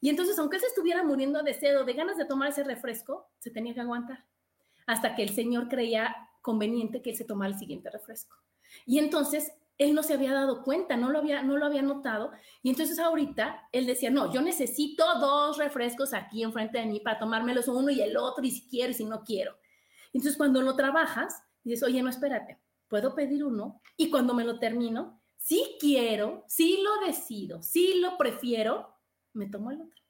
[0.00, 2.62] Y entonces, aunque él se estuviera muriendo de sed o de ganas de tomar ese
[2.62, 4.24] refresco, se tenía que aguantar.
[4.86, 8.36] Hasta que el señor creía conveniente que él se tomara el siguiente refresco.
[8.86, 12.32] Y entonces él no se había dado cuenta, no lo había, no lo había notado.
[12.62, 17.18] Y entonces ahorita él decía, no, yo necesito dos refrescos aquí enfrente de mí para
[17.18, 19.56] tomármelos uno y el otro, y si quiero y si no quiero.
[20.12, 24.58] Entonces cuando lo trabajas, dices, oye, no, espérate, puedo pedir uno y cuando me lo
[24.58, 28.98] termino, si quiero, si lo decido, si lo prefiero,
[29.32, 30.00] me tomo el otro.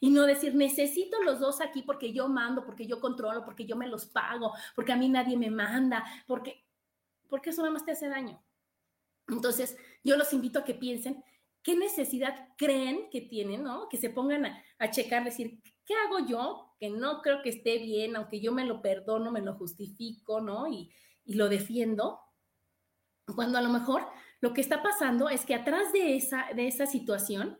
[0.00, 3.76] Y no decir, necesito los dos aquí porque yo mando, porque yo controlo, porque yo
[3.76, 6.63] me los pago, porque a mí nadie me manda, porque
[7.28, 8.42] porque eso nada más te hace daño.
[9.28, 11.22] Entonces, yo los invito a que piensen
[11.62, 13.88] qué necesidad creen que tienen, ¿no?
[13.88, 14.46] Que se pongan
[14.78, 16.74] a, checar, decir, ¿qué hago yo?
[16.78, 20.68] Que no creo que esté bien, aunque yo me lo perdono, me lo justifico, ¿no?
[20.68, 20.92] Y,
[21.24, 22.20] y lo defiendo.
[23.34, 24.06] Cuando a lo mejor
[24.40, 27.58] lo que está pasando es que atrás de esa, de esa situación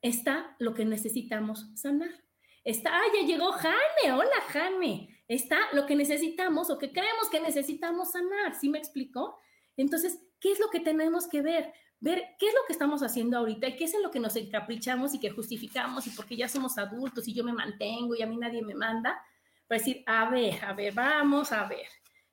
[0.00, 2.27] está lo que necesitamos sanar.
[2.68, 7.40] Está, ah, ya llegó Jane, hola Jane está lo que necesitamos o que creemos que
[7.40, 9.40] necesitamos sanar, ¿sí me explico?
[9.74, 11.72] Entonces, ¿qué es lo que tenemos que ver?
[11.98, 14.36] Ver qué es lo que estamos haciendo ahorita y qué es en lo que nos
[14.36, 18.26] encaprichamos y que justificamos y porque ya somos adultos y yo me mantengo y a
[18.26, 19.18] mí nadie me manda,
[19.66, 21.88] para decir, a ver, a ver, vamos a ver,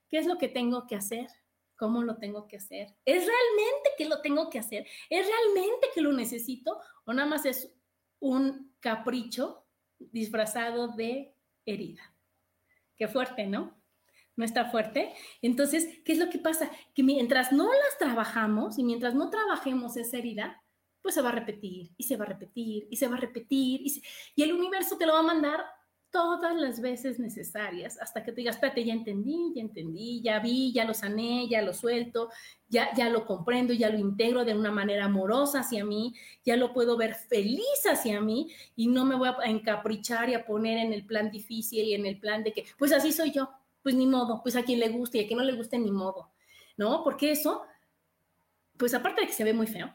[0.10, 1.30] ¿qué es lo que tengo que hacer?
[1.78, 2.93] ¿Cómo lo tengo que hacer?
[3.06, 4.86] ¿Es realmente que lo tengo que hacer?
[5.10, 6.78] ¿Es realmente que lo necesito?
[7.06, 7.74] ¿O nada más es
[8.19, 9.64] un capricho
[9.99, 12.13] disfrazado de herida?
[12.97, 13.75] Qué fuerte, ¿no?
[14.36, 15.13] No está fuerte.
[15.41, 16.69] Entonces, ¿qué es lo que pasa?
[16.93, 20.62] Que mientras no las trabajamos y mientras no trabajemos esa herida,
[21.01, 23.81] pues se va a repetir y se va a repetir y se va a repetir
[23.81, 24.01] y,
[24.36, 25.63] y el universo te lo va a mandar
[26.15, 30.71] todas las veces necesarias hasta que te digas, espérate, ya entendí, ya entendí, ya vi,
[30.71, 32.30] ya lo sané, ya lo suelto,
[32.69, 36.71] ya, ya lo comprendo, ya lo integro de una manera amorosa hacia mí, ya lo
[36.71, 40.93] puedo ver feliz hacia mí y no me voy a encaprichar y a poner en
[40.93, 43.49] el plan difícil y en el plan de que, pues así soy yo,
[43.84, 45.91] pues ni modo, pues a quien le guste y a quien no le guste ni
[45.91, 46.32] modo,
[46.78, 47.04] ¿no?
[47.04, 47.63] Porque eso,
[48.78, 49.93] pues aparte de que se ve muy feo,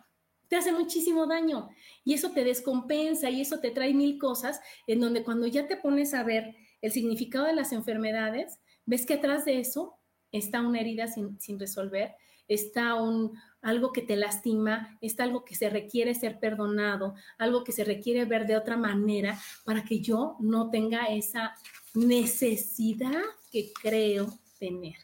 [0.50, 1.70] te hace muchísimo daño
[2.04, 5.76] y eso te descompensa y eso te trae mil cosas en donde cuando ya te
[5.76, 9.94] pones a ver el significado de las enfermedades, ves que atrás de eso
[10.32, 12.16] está una herida sin, resolver,
[12.48, 17.70] está un, algo que te lastima, está algo que se requiere ser perdonado, algo que
[17.70, 21.54] se requiere ver de otra manera para que yo no tenga esa
[21.94, 24.96] necesidad que creo tener.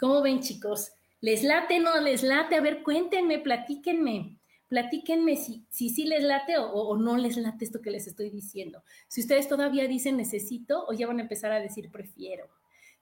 [0.00, 0.92] ¿Cómo ven chicos?
[1.20, 2.56] ¿Les late, no les late?
[2.56, 7.80] A ver, cuéntenme, platíquenme platíquenme si sí si, les late o, no les late esto
[7.80, 8.82] que les estoy diciendo.
[9.08, 12.48] Si ustedes todavía dicen necesito o ya van a empezar a decir prefiero.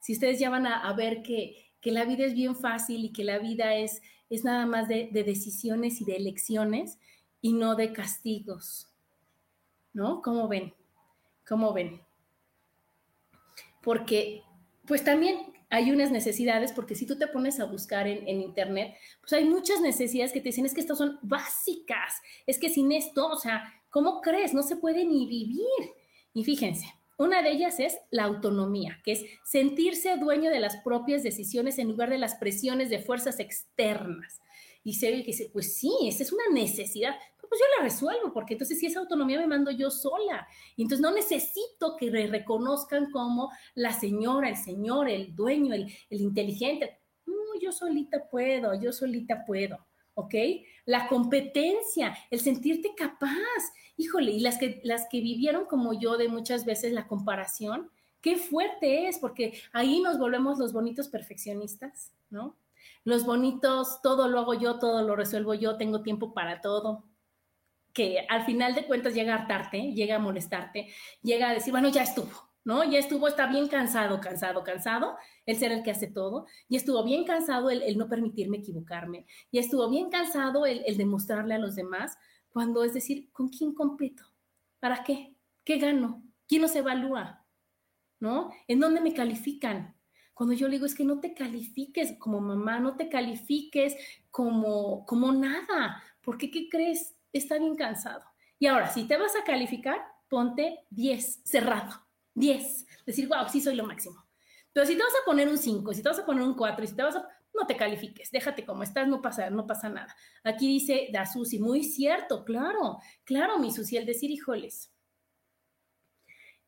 [0.01, 3.39] Si ustedes ya van a, ver que, la vida es bien fácil y que la
[3.39, 6.99] vida es, es nada más de, de decisiones y de elecciones
[7.41, 8.89] y no de castigos.
[9.93, 10.21] ¿No?
[10.23, 10.75] ¿Cómo ven?
[11.47, 12.01] ¿Cómo ven?
[13.83, 14.43] Porque,
[14.87, 19.33] pues también hay unas necesidades, porque si tú te pones a buscar en, internet, pues
[19.33, 22.15] hay muchas necesidades que te dicen, es que estas son básicas,
[22.47, 24.55] es que sin esto, o sea, ¿cómo crees?
[24.55, 25.91] No se puede ni vivir.
[26.33, 26.87] Y fíjense,
[27.19, 31.89] una de ellas es la autonomía, que es sentirse dueño de las propias decisiones en
[31.89, 34.41] lugar de las presiones de fuerzas externas.
[34.85, 37.15] Y se que dice, pues sí, esa es una necesidad
[37.55, 40.47] pues yo la resuelvo, porque entonces si esa autonomía me mando yo sola.
[40.77, 45.93] Y entonces no necesito que me reconozcan como la señora, el señor, el dueño, el,
[46.11, 46.99] inteligente.
[47.27, 49.79] No, yo solita puedo, yo solita puedo.
[50.15, 50.35] ¿ok?
[50.85, 53.31] La competencia, el sentirte capaz.
[53.97, 58.37] Híjole, y las que, las que vivieron como yo de muchas veces la comparación, qué
[58.37, 62.57] fuerte es, porque ahí nos volvemos los bonitos perfeccionistas, ¿no?
[63.05, 67.05] Los bonitos, todo lo hago yo, todo lo resuelvo yo, tengo tiempo para todo
[67.95, 70.89] que al final de cuentas llega a hartarte, llega a molestarte,
[71.23, 72.83] llega a decir, bueno, ya estuvo, ¿no?
[72.85, 77.03] Ya estuvo, está bien cansado, cansado, cansado, el ser el que hace todo, y estuvo
[77.05, 82.19] bien cansado el, no permitirme equivocarme, y estuvo bien cansado el, demostrarle a los demás,
[82.51, 84.25] cuando es decir, ¿con quién compito?
[84.81, 85.37] ¿Para qué?
[85.65, 86.23] ¿Qué gano?
[86.49, 87.47] ¿Quién nos evalúa?
[88.19, 88.51] ¿No?
[88.67, 89.97] ¿En dónde me califican?
[90.35, 93.97] Cuando yo le digo, es que no te califiques como mamá, no te califiques
[94.31, 97.15] como, como nada, porque ¿qué crees?
[97.39, 98.23] está bien cansado.
[98.59, 102.87] Y ahora, si te vas a calificar, ponte 10, cerrado, 10.
[103.05, 104.25] Decir, wow, sí soy lo máximo.
[104.73, 106.85] Pero si te vas a poner un 5, si te vas a poner un 4,
[106.85, 107.29] y si te vas a...
[107.53, 110.17] No te califiques, déjate como estás, no pasa, no pasa nada.
[110.43, 114.93] Aquí dice da Susi, muy cierto, claro, claro, mi Susi, el decir, híjoles,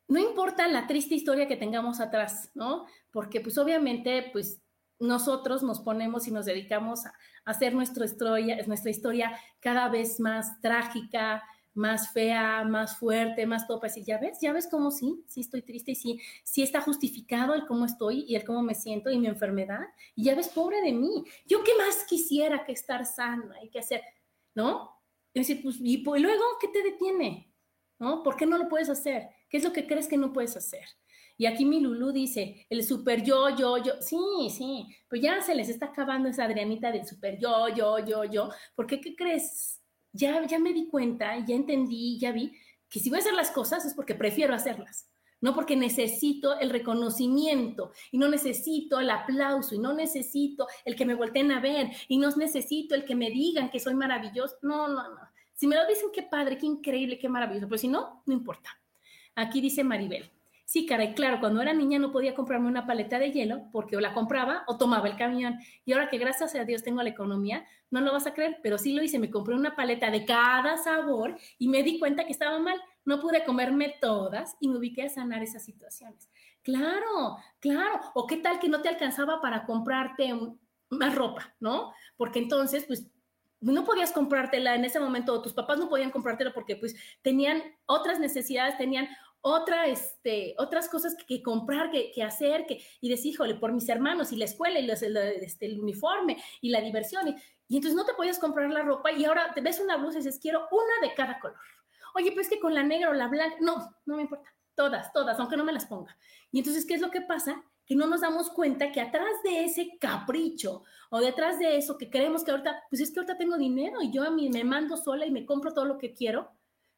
[0.07, 2.85] no importa la triste historia que tengamos atrás, ¿no?
[3.11, 4.61] Porque pues obviamente, pues
[4.99, 7.13] nosotros nos ponemos y nos dedicamos a,
[7.45, 11.43] hacer nuestra historia, cada vez más trágica,
[11.73, 13.87] más fea, más fuerte, más topa.
[13.95, 17.53] Y ya ves, ya ves cómo sí, sí estoy triste y sí, sí está justificado
[17.53, 19.85] el cómo estoy y el cómo me siento y mi enfermedad.
[20.13, 21.23] Y ya ves, pobre de mí.
[21.45, 24.01] Yo qué más quisiera que estar sana y que hacer,
[24.53, 24.91] ¿no?
[25.33, 27.53] Y decir, pues, y luego, ¿qué te detiene?
[27.99, 28.23] ¿No?
[28.23, 29.29] ¿Por qué no lo puedes hacer?
[29.49, 30.85] ¿Qué es lo que crees que no puedes hacer?
[31.37, 33.93] Y aquí mi Lulu dice, el super yo, yo, yo.
[34.01, 34.17] Sí,
[34.49, 38.49] sí, pues ya se les está acabando esa Adrianita del super yo, yo, yo, yo.
[38.75, 39.79] Porque, ¿qué crees?
[40.11, 42.51] Ya, ya me di cuenta, ya entendí, ya vi
[42.89, 45.11] que si voy a hacer las cosas es porque prefiero hacerlas.
[45.39, 51.05] No porque necesito el reconocimiento y no necesito el aplauso y no necesito el que
[51.05, 54.57] me volteen a ver y no necesito el que me digan que soy maravilloso.
[54.63, 55.21] No, no, no.
[55.53, 57.67] Si me lo dicen, qué padre, qué increíble, qué maravilloso.
[57.67, 58.71] Pero si no, no importa.
[59.37, 60.31] Aquí dice Maribel,
[60.67, 64.01] Sí, caray, claro, cuando era niña no podía comprarme una paleta de hielo porque o
[64.01, 65.57] la compraba o tomaba el camión.
[65.85, 68.77] Y ahora que gracias a Dios tengo la economía, no lo vas a creer, pero
[68.77, 72.33] sí lo hice, me compré una paleta de cada sabor y me di cuenta que
[72.33, 72.81] estaba mal.
[73.05, 76.29] No pude comerme todas y me ubiqué a sanar esas situaciones.
[76.63, 78.01] Claro, claro.
[78.13, 80.37] O qué tal que no te alcanzaba para comprarte
[80.89, 81.93] más ropa, ¿no?
[82.17, 83.09] Porque entonces, pues
[83.61, 87.63] no podías comprártela en ese momento, o tus papás no podían comprártela porque pues tenían
[87.85, 89.07] otras necesidades, tenían
[89.47, 94.31] otra, este, otras cosas que, comprar, que, hacer, que, y decir, híjole, por mis hermanos
[94.31, 97.27] y la escuela y los, el, este, el uniforme y la diversión.
[97.27, 100.23] Y, entonces no te podías comprar la ropa y ahora te ves una blusa y
[100.23, 101.57] dices, quiero una de cada color.
[102.15, 104.53] Oye, pues que con la negra o la blanca, no, no me importa.
[104.75, 106.15] Todas, todas, aunque no me las ponga.
[106.51, 107.63] Y entonces, ¿qué es lo que pasa?
[107.85, 112.09] Que no nos damos cuenta que atrás de ese capricho o detrás de eso que
[112.09, 114.95] creemos que ahorita, pues es que ahorita tengo dinero y yo a mí me mando
[114.97, 116.51] sola y me compro todo lo que quiero,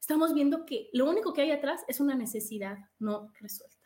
[0.10, 3.78] estamos viendo que lo único que hay atrás es una necesidad no resuelta.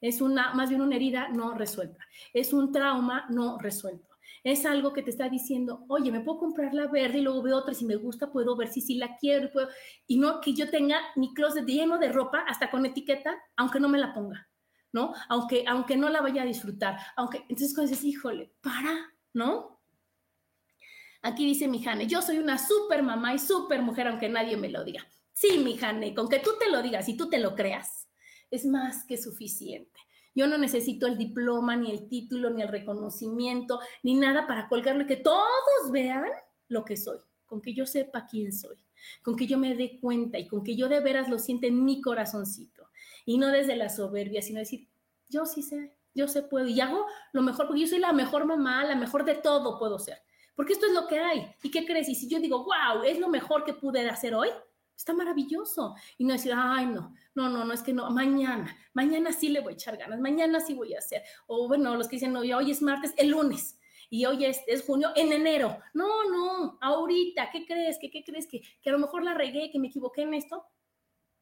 [0.00, 2.04] Es una, más bien una herida no resuelta.
[2.32, 4.16] Es un trauma no resuelto.
[4.42, 7.56] Es algo que te está diciendo, oye, me puedo comprar la verde y luego veo
[7.56, 9.68] otra, si me gusta puedo ver si sí la quiero y puedo,
[10.08, 13.88] y no que yo tenga mi closet lleno de ropa hasta con etiqueta, aunque no
[13.88, 14.48] me la ponga,
[14.92, 15.14] ¿no?
[15.28, 19.80] Aunque, aunque no la vaya a disfrutar, aunque, entonces cuando dices, híjole, para, ¿no?
[21.22, 24.68] Aquí dice mi Jane, yo soy una super mamá y super mujer, aunque nadie me
[24.68, 25.06] lo diga.
[25.40, 28.10] Sí, mi Jane, con que tú te lo digas y tú te lo creas,
[28.50, 29.98] es más que suficiente.
[30.34, 35.04] Yo no necesito el diploma, ni el título, ni el reconocimiento, ni nada para colgarlo
[35.04, 36.28] y que todos vean
[36.68, 38.76] lo que soy, con que yo sepa quién soy,
[39.22, 41.86] con que yo me dé cuenta y con que yo de veras lo siente en
[41.86, 42.90] mi corazoncito.
[43.24, 44.90] Y no desde la soberbia, sino decir,
[45.30, 48.44] yo sí sé, yo sé puedo y hago lo mejor, porque yo soy la mejor
[48.44, 50.18] mamá, la mejor de todo puedo ser.
[50.54, 51.50] Porque esto es lo que hay.
[51.62, 52.10] ¿Y qué crees?
[52.10, 54.50] Y si yo digo, wow, es lo mejor que pude hacer hoy,
[55.00, 55.94] está maravilloso.
[56.18, 59.60] Y no decir, ay, no, no, no, no, es que no, mañana, mañana sí le
[59.60, 61.22] voy a echar ganas, mañana sí voy a hacer.
[61.46, 63.78] O bueno, los que dicen, no, hoy es martes, el lunes.
[64.12, 65.78] Y hoy es, es junio, en enero.
[65.94, 67.96] No, no, ahorita, ¿qué crees?
[68.00, 68.46] ¿Qué, qué crees?
[68.46, 70.64] ¿Que, que a lo mejor la regué, que me equivoqué en esto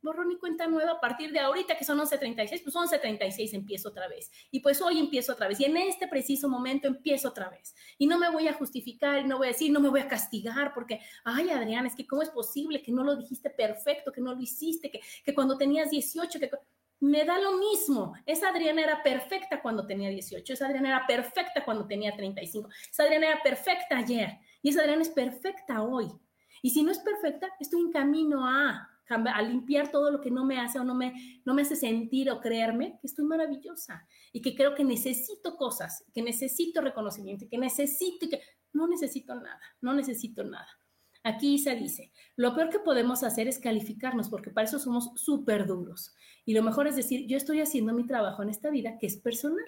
[0.09, 4.09] borrón y cuenta nueva a partir de ahorita que son 11.36, pues 11.36 empiezo otra
[4.09, 4.31] vez.
[4.51, 5.61] Y pues hoy empiezo otra vez.
[5.61, 7.75] Y en este preciso momento empiezo otra vez.
[7.99, 10.73] Y no me voy a justificar no voy a decir, no me voy a castigar
[10.75, 14.35] porque, ay, Adrián, es que cómo es posible que no lo dijiste perfecto, que no
[14.35, 16.51] lo hiciste, que, que cuando tenías 18, que...
[17.01, 18.15] Me da lo mismo.
[18.27, 20.53] Esa Adriana era perfecta cuando tenía 18.
[20.53, 22.69] Esa Adriana era perfecta cuando tenía 35.
[22.91, 24.39] Esa Adriana era perfecta ayer.
[24.63, 26.09] Y esa Adriana es perfecta hoy.
[26.61, 30.45] Y si no es perfecta, estoy en camino a a limpiar todo lo que no
[30.45, 34.41] me hace o no me, no me hace sentir o creerme que estoy maravillosa y
[34.41, 38.43] que creo que necesito cosas, que necesito reconocimiento, que necesito y que
[38.73, 40.69] no necesito nada, no necesito nada.
[41.25, 45.67] Aquí Isa dice, lo peor que podemos hacer es calificarnos porque para eso somos súper
[45.67, 46.15] duros.
[46.45, 49.17] Y lo mejor es decir, yo estoy haciendo mi trabajo en esta vida que es
[49.17, 49.67] personal.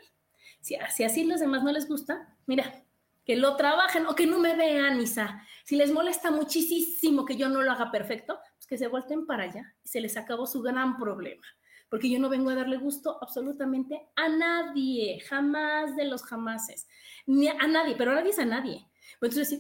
[0.61, 2.85] Si, si así los demás no les gusta, mira,
[3.25, 5.43] que lo trabajen o que no me vean, Isa.
[5.65, 9.75] Si les molesta muchísimo que yo no lo haga perfecto, que se vuelten para allá
[9.83, 11.47] y se les acabó su gran problema.
[11.89, 16.87] Porque yo no vengo a darle gusto absolutamente a nadie, jamás de los jamases,
[17.27, 18.87] ni a nadie, pero a nadie es a nadie.
[19.21, 19.59] Entonces,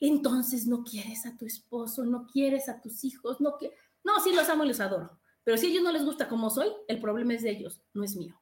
[0.00, 3.72] entonces no quieres a tu esposo, no quieres a tus hijos, no que
[4.04, 6.50] No, sí los amo y los adoro, pero si a ellos no les gusta como
[6.50, 8.40] soy, el problema es de ellos, no es mío.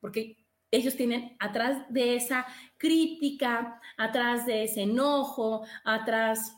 [0.00, 0.36] Porque
[0.70, 2.46] ellos tienen atrás de esa
[2.76, 6.56] crítica, atrás de ese enojo, atrás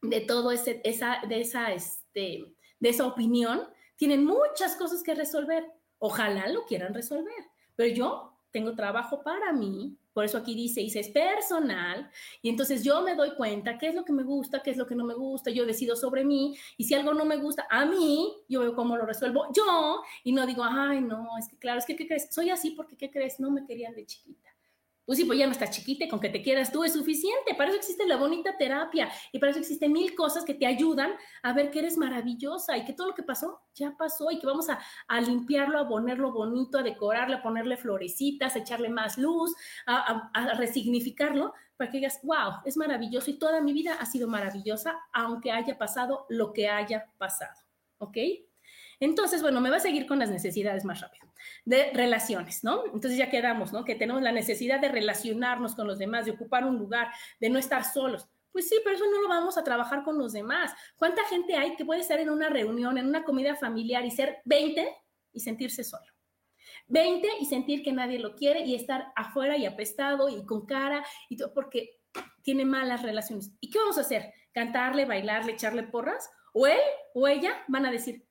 [0.00, 1.72] de todo ese, esa, de esa,
[2.14, 3.62] de, esa opinión,
[3.96, 5.64] tienen muchas cosas que resolver.
[5.98, 7.32] Ojalá lo quieran resolver,
[7.76, 12.08] pero yo tengo trabajo para mí, por eso aquí dice, dice, es personal,
[12.40, 14.86] y entonces yo me doy cuenta qué es lo que me gusta, qué es lo
[14.86, 17.84] que no me gusta, yo decido sobre mí, y si algo no me gusta a
[17.84, 21.80] mí, yo veo cómo lo resuelvo yo, y no digo, ay, no, es que claro,
[21.80, 22.28] es que, ¿qué crees?
[22.32, 23.40] Soy así porque, ¿qué crees?
[23.40, 24.53] No me querían de chiquita.
[25.06, 27.54] Pues sí, pues ya no estás chiquita con que te quieras tú es suficiente.
[27.54, 31.12] Para eso existe la bonita terapia y para eso existen mil cosas que te ayudan
[31.42, 34.46] a ver que eres maravillosa y que todo lo que pasó ya pasó y que
[34.46, 39.54] vamos a, limpiarlo, a ponerlo bonito, a decorarlo, a ponerle florecitas, a echarle más luz,
[39.86, 44.28] a, a resignificarlo para que digas, wow, es maravilloso y toda mi vida ha sido
[44.28, 47.60] maravillosa, aunque haya pasado lo que haya pasado.
[47.98, 48.16] ¿Ok?
[49.00, 51.28] Entonces, bueno, me va a seguir con las necesidades más rápido.
[51.64, 52.84] De relaciones, ¿no?
[52.86, 53.84] Entonces ya quedamos, ¿no?
[53.84, 57.08] Que tenemos la necesidad de relacionarnos con los demás, de ocupar un lugar,
[57.40, 58.28] de no estar solos.
[58.52, 60.72] Pues sí, pero eso no lo vamos a trabajar con los demás.
[60.96, 64.38] ¿Cuánta gente hay que puede estar en una reunión, en una comida familiar y ser
[64.44, 64.88] 20
[65.32, 66.06] y sentirse solo?
[66.86, 71.04] 20 y sentir que nadie lo quiere y estar afuera y apestado y con cara
[71.28, 71.98] y todo, porque
[72.42, 73.50] tiene malas relaciones.
[73.60, 74.32] ¿Y qué vamos a hacer?
[74.52, 76.30] ¿Cantarle, bailarle, echarle porras?
[76.52, 76.78] ¿O él
[77.14, 78.24] o ella van a decir,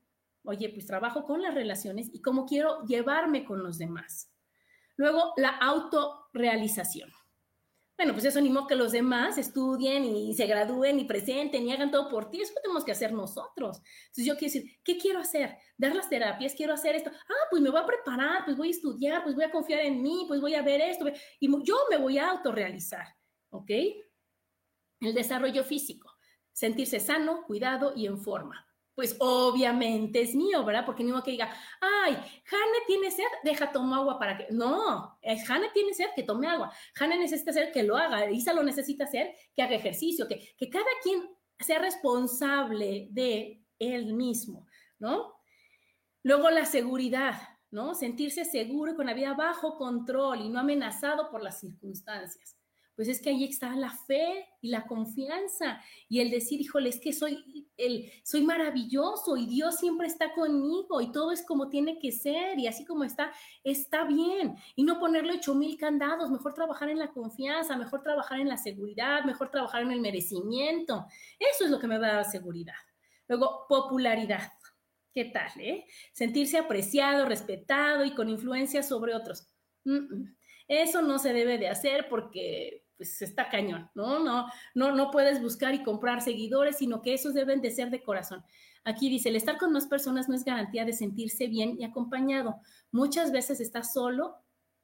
[0.45, 4.29] Oye, pues trabajo con las relaciones y cómo quiero llevarme con los demás.
[4.97, 7.09] Luego, la autorrealización.
[7.95, 11.91] Bueno, pues eso animo que los demás estudien y se gradúen y presenten y hagan
[11.91, 12.41] todo por ti.
[12.41, 13.77] Eso tenemos que hacer nosotros.
[13.77, 15.55] Entonces yo quiero decir, ¿qué quiero hacer?
[15.77, 17.11] Dar las terapias, quiero hacer esto.
[17.11, 20.01] Ah, pues me voy a preparar, pues voy a estudiar, pues voy a confiar en
[20.01, 21.05] mí, pues voy a ver esto.
[21.39, 23.05] Y yo me voy a autorrealizar,
[23.51, 23.71] ¿ok?
[24.99, 26.11] El desarrollo físico,
[26.51, 30.85] sentirse sano, cuidado y en forma pues obviamente es mío, ¿verdad?
[30.85, 31.49] Porque modo que diga,
[31.81, 32.13] ay,
[32.45, 34.47] Jane tiene sed, deja tomar agua para que.
[34.51, 36.71] No, es Jane tiene sed, que tome agua.
[36.93, 38.29] Jane necesita hacer que lo haga.
[38.29, 41.29] Isa lo necesita hacer, que haga ejercicio, que, que cada quien
[41.59, 44.67] sea responsable de él mismo,
[44.99, 45.35] ¿no?
[46.21, 47.41] Luego la seguridad,
[47.71, 47.95] ¿no?
[47.95, 52.57] Sentirse seguro con la vida bajo control y no amenazado por las circunstancias
[52.95, 56.99] pues es que ahí está la fe y la confianza y el decir, híjole, es
[56.99, 61.97] que soy, el, soy maravilloso y Dios siempre está conmigo y todo es como tiene
[61.97, 63.31] que ser y así como está,
[63.63, 64.55] está bien.
[64.75, 68.57] Y no ponerle ocho mil candados, mejor trabajar en la confianza, mejor trabajar en la
[68.57, 71.07] seguridad, mejor trabajar en el merecimiento.
[71.39, 72.75] Eso es lo que me va a dar seguridad.
[73.27, 74.51] Luego, popularidad.
[75.13, 75.51] ¿Qué tal?
[75.59, 75.85] Eh?
[76.11, 79.47] Sentirse apreciado, respetado y con influencia sobre otros.
[80.67, 84.19] Eso no se debe de hacer porque pues está cañón, ¿no?
[84.19, 88.03] No, no, no puedes buscar y comprar seguidores, sino que esos deben de ser de
[88.03, 88.43] corazón.
[88.85, 92.57] Aquí dice, el estar con más personas no es garantía de sentirse bien y acompañado.
[92.91, 94.35] Muchas veces estás solo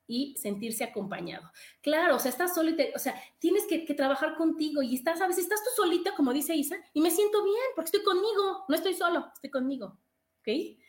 [0.09, 1.51] y sentirse acompañado.
[1.81, 5.27] Claro, o sea, estás solo y o sea, tienes que, trabajar contigo y estás, a
[5.27, 8.75] veces estás tú solita, como dice Isa, y me siento bien porque estoy conmigo, no
[8.75, 9.99] estoy solo, estoy conmigo,
[10.39, 10.79] ¿ok?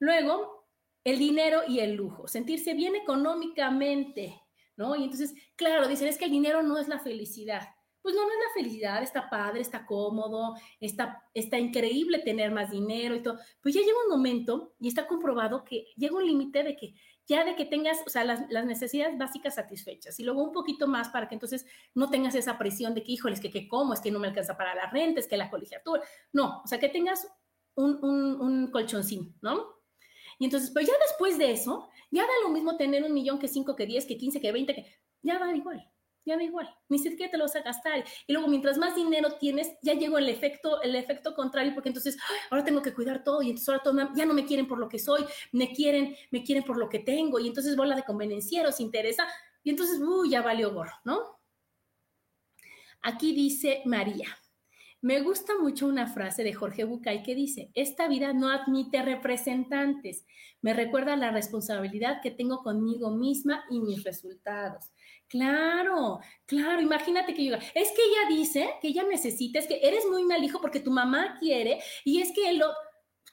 [0.00, 0.63] Luego,
[1.04, 4.40] el dinero y el lujo, sentirse bien económicamente,
[4.76, 4.96] ¿no?
[4.96, 7.68] Y entonces, claro, dicen, es que el dinero no es la felicidad.
[8.00, 12.70] Pues no, no es la felicidad, está padre, está cómodo, está, está increíble tener más
[12.70, 13.38] dinero y todo.
[13.62, 16.94] Pues ya llega un momento y está comprobado que llega un límite de que
[17.26, 21.08] ya de que tengas, o sea, las, necesidades básicas satisfechas y luego un poquito más
[21.08, 24.00] para que entonces no tengas esa presión de que, híjole, es que, que como, es
[24.02, 26.02] que no me alcanza para la renta, es que la colegiatura.
[26.32, 27.26] No, o sea, que tengas
[27.74, 29.83] un, un, un colchoncín, ¿no?
[30.38, 33.48] Y entonces, pues ya después de eso, ya da lo mismo tener un millón que
[33.48, 35.88] cinco, que diez, que quince, que veinte, que ya da igual,
[36.24, 38.04] ya da igual, ni siquiera te lo vas a gastar.
[38.26, 42.16] Y luego, mientras más dinero tienes, ya llegó el efecto, el efecto contrario, porque entonces,
[42.50, 44.88] ahora tengo que cuidar todo, y entonces ahora todo, ya no me quieren por lo
[44.88, 48.80] que soy, me quieren, me quieren por lo que tengo, y entonces bola de convenencieros,
[48.80, 49.26] interesa,
[49.62, 51.40] y entonces, uy, ya valió gorro, ¿no?
[53.02, 54.28] Aquí dice María.
[55.04, 60.24] Me gusta mucho una frase de Jorge Bucay que dice, esta vida no admite representantes.
[60.62, 64.92] Me recuerda la responsabilidad que tengo conmigo misma y mis resultados.
[65.28, 70.06] Claro, claro, imagínate que yo, es que ella dice que ella necesita, es que eres
[70.10, 72.68] muy mal hijo porque tu mamá quiere y es que lo,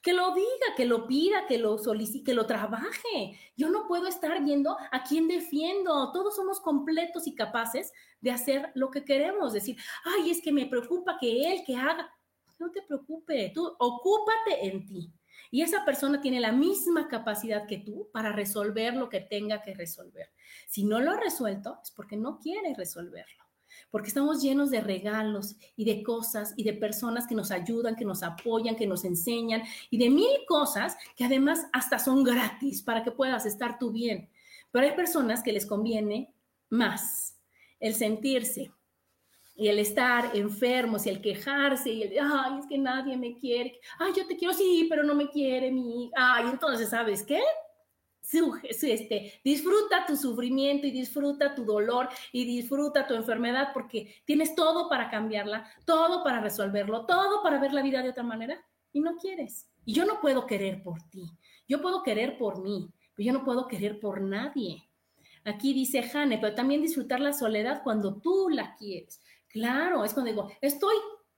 [0.02, 3.40] que lo diga, que lo pida, que lo solicite, que lo trabaje.
[3.56, 6.12] Yo no puedo estar viendo a quién defiendo.
[6.12, 9.54] Todos somos completos y capaces de hacer lo que queremos.
[9.54, 12.12] Decir, ay, es que me preocupa que él, que haga.
[12.60, 15.14] No te preocupes, tú ocúpate en ti.
[15.50, 19.74] Y esa persona tiene la misma capacidad que tú para resolver lo que tenga que
[19.74, 20.32] resolver.
[20.68, 23.41] Si no lo ha resuelto, es porque no quiere resolverlo
[23.92, 28.06] porque estamos llenos de regalos y de cosas y de personas que nos ayudan, que
[28.06, 33.04] nos apoyan, que nos enseñan y de mil cosas que además hasta son gratis para
[33.04, 34.30] que puedas estar tú bien.
[34.72, 36.34] Pero hay personas que les conviene
[36.70, 37.38] más
[37.80, 38.72] el sentirse
[39.56, 43.80] y el estar enfermos y el quejarse y el, ay, es que nadie me quiere,
[44.00, 47.42] ay, yo te quiero, sí, pero no me quiere mi, ay, entonces, ¿sabes qué?
[48.84, 54.90] Este, disfruta tu sufrimiento y disfruta tu dolor y disfruta tu enfermedad porque tienes todo
[54.90, 59.16] para cambiarla, todo para resolverlo, todo para ver la vida de otra manera y no
[59.18, 59.70] quieres.
[59.86, 61.24] Y yo no puedo querer por ti,
[61.68, 64.88] yo puedo querer por mí, pero yo no puedo querer por nadie.
[65.44, 69.22] Aquí dice Jane, pero también disfrutar la soledad cuando tú la quieres.
[69.48, 70.96] Claro, es cuando digo, estoy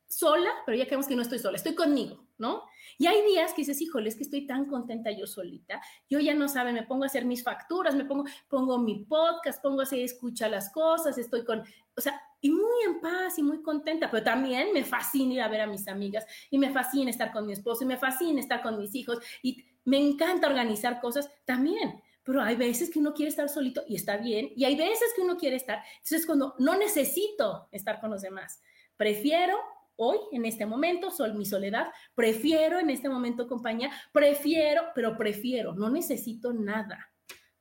[0.07, 2.63] sola, pero ya creemos que no estoy sola, estoy conmigo, ¿no?
[2.97, 6.33] Y hay días que dices, híjole, es que estoy tan contenta yo solita, yo ya
[6.33, 9.83] no sabe, me pongo a hacer mis facturas, me pongo, pongo mi podcast, pongo a
[9.83, 11.63] hacer, escucha las cosas, estoy con,
[11.95, 15.47] o sea, y muy en paz y muy contenta, pero también me fascina ir a
[15.47, 18.61] ver a mis amigas y me fascina estar con mi esposo y me fascina estar
[18.61, 22.01] con mis hijos y me encanta organizar cosas también.
[22.25, 25.21] Pero hay veces que uno quiere estar solito y está bien, y hay veces que
[25.21, 25.83] uno quiere estar.
[25.95, 28.61] Entonces, cuando no necesito estar con los demás,
[28.95, 29.57] prefiero
[29.95, 35.73] hoy, en este momento, sol, mi soledad, prefiero en este momento compañía, prefiero, pero prefiero,
[35.73, 37.11] no necesito nada,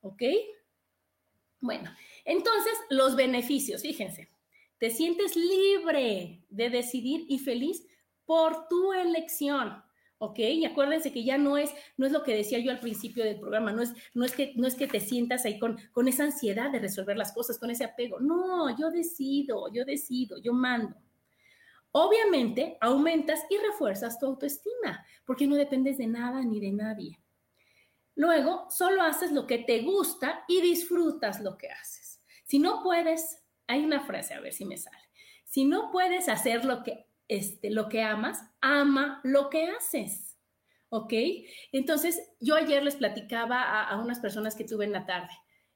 [0.01, 0.23] ¿ok?
[1.59, 1.89] Bueno,
[2.25, 4.27] entonces los beneficios, fíjense,
[4.77, 7.85] te sientes libre de decidir y feliz
[8.25, 9.81] por tu elección.
[10.17, 10.39] ¿ok?
[10.39, 13.39] Y acuérdense que ya no es, no es lo que decía yo al principio del
[13.39, 16.23] programa, no es, no es, que, no es que te sientas ahí con, con esa
[16.23, 18.21] ansiedad de resolver las cosas, con ese apego.
[18.21, 20.95] No, yo decido, yo decido, yo mando.
[21.95, 27.19] Obviamente, aumentas y refuerzas tu autoestima, porque no dependes de nada ni de nadie.
[28.15, 32.19] Luego, solo haces lo que te gusta y disfrutas lo que haces.
[32.45, 34.97] Si no puedes, hay una frase, a ver si me sale.
[35.45, 40.35] Si no puedes hacer lo que, este, lo que amas, ama lo que haces.
[40.89, 41.13] ¿Ok?
[41.71, 45.31] Entonces, yo ayer les platicaba a, a unas personas que tuve en la tarde.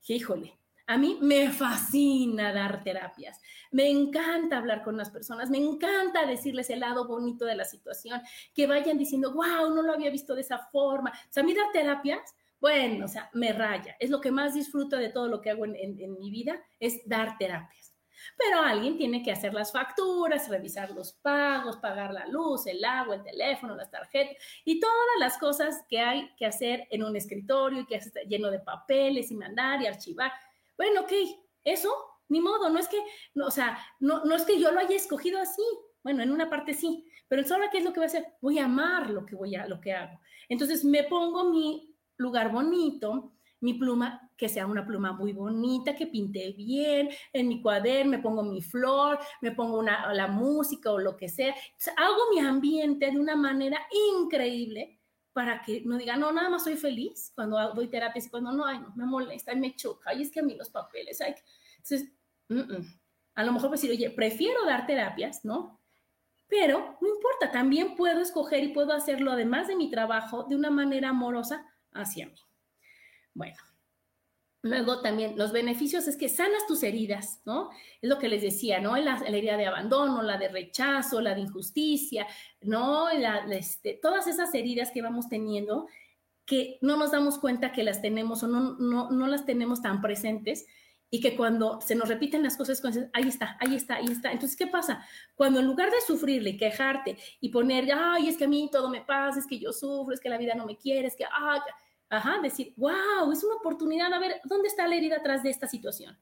[0.07, 0.57] híjole,
[0.87, 6.69] a mí me fascina dar terapias, me encanta hablar con las personas, me encanta decirles
[6.69, 8.21] el lado bonito de la situación,
[8.55, 11.11] que vayan diciendo, wow, no lo había visto de esa forma.
[11.11, 13.97] O sea, a mí dar terapias, bueno, o sea, me raya.
[13.99, 17.37] Es lo que más disfruto de todo lo que hago en, mi vida, es dar
[17.37, 17.93] terapias.
[18.37, 23.15] Pero alguien tiene que hacer las facturas, revisar los pagos, pagar la luz, el agua,
[23.15, 24.35] el teléfono, las tarjetas
[24.65, 28.49] y todas las cosas que hay que hacer en un escritorio y que está lleno
[28.51, 30.31] de papeles y mandar y archivar.
[30.77, 31.11] Bueno, ok,
[31.63, 31.89] eso,
[32.29, 32.97] ni modo, no es que,
[33.35, 35.63] o sea, no, no es que yo lo haya escogido así.
[36.03, 38.25] Bueno, en una parte sí, pero ahora qué es lo que voy a hacer?
[38.41, 40.19] Voy a amar lo que voy a, lo que hago.
[40.47, 46.07] Entonces me pongo mi lugar bonito, mi pluma que sea una pluma muy bonita, que
[46.07, 50.99] pinte bien, en mi cuaderno me pongo mi flor, me pongo una, la música o
[50.99, 51.55] lo que sea.
[51.97, 53.79] hago mi ambiente de una manera
[54.21, 54.96] increíble
[55.37, 58.65] para que no diga, no, nada más soy feliz cuando doy terapias y cuando no,
[58.65, 61.35] ay, no, me molesta, y me choca, y es que a mí los papeles, ay.
[61.75, 62.11] Entonces,
[63.35, 65.79] a lo mejor pues decir, oye, prefiero dar terapias, ¿no?
[66.47, 70.71] Pero no importa, también puedo escoger y puedo hacerlo además de mi trabajo de una
[70.71, 72.39] manera amorosa hacia mí.
[73.35, 73.57] Bueno,
[74.63, 77.69] Luego también los beneficios es que sanas tus heridas, ¿no?
[78.01, 78.97] Es lo que les decía, ¿no?
[78.97, 82.27] La, herida de abandono, la de rechazo, la de injusticia,
[82.61, 83.09] ¿no?
[83.09, 85.87] Este, todas esas heridas que vamos teniendo
[86.47, 88.77] que no nos damos cuenta que las tenemos o no,
[89.11, 90.65] no, las tenemos tan presentes
[91.09, 92.81] y que cuando se nos repiten las cosas,
[93.13, 94.31] ahí está, ahí está, ahí está.
[94.31, 95.05] Entonces, ¿qué pasa?
[95.35, 99.01] Cuando en lugar de sufrirle, quejarte y poner, ay, es que a mí todo me
[99.01, 101.59] pasa, es que yo sufro, es que la vida no me quiere, es que, ay,
[102.09, 105.67] Ajá, decir, wow, es una oportunidad, a ver, ¿dónde está la herida atrás de esta
[105.67, 106.17] situación?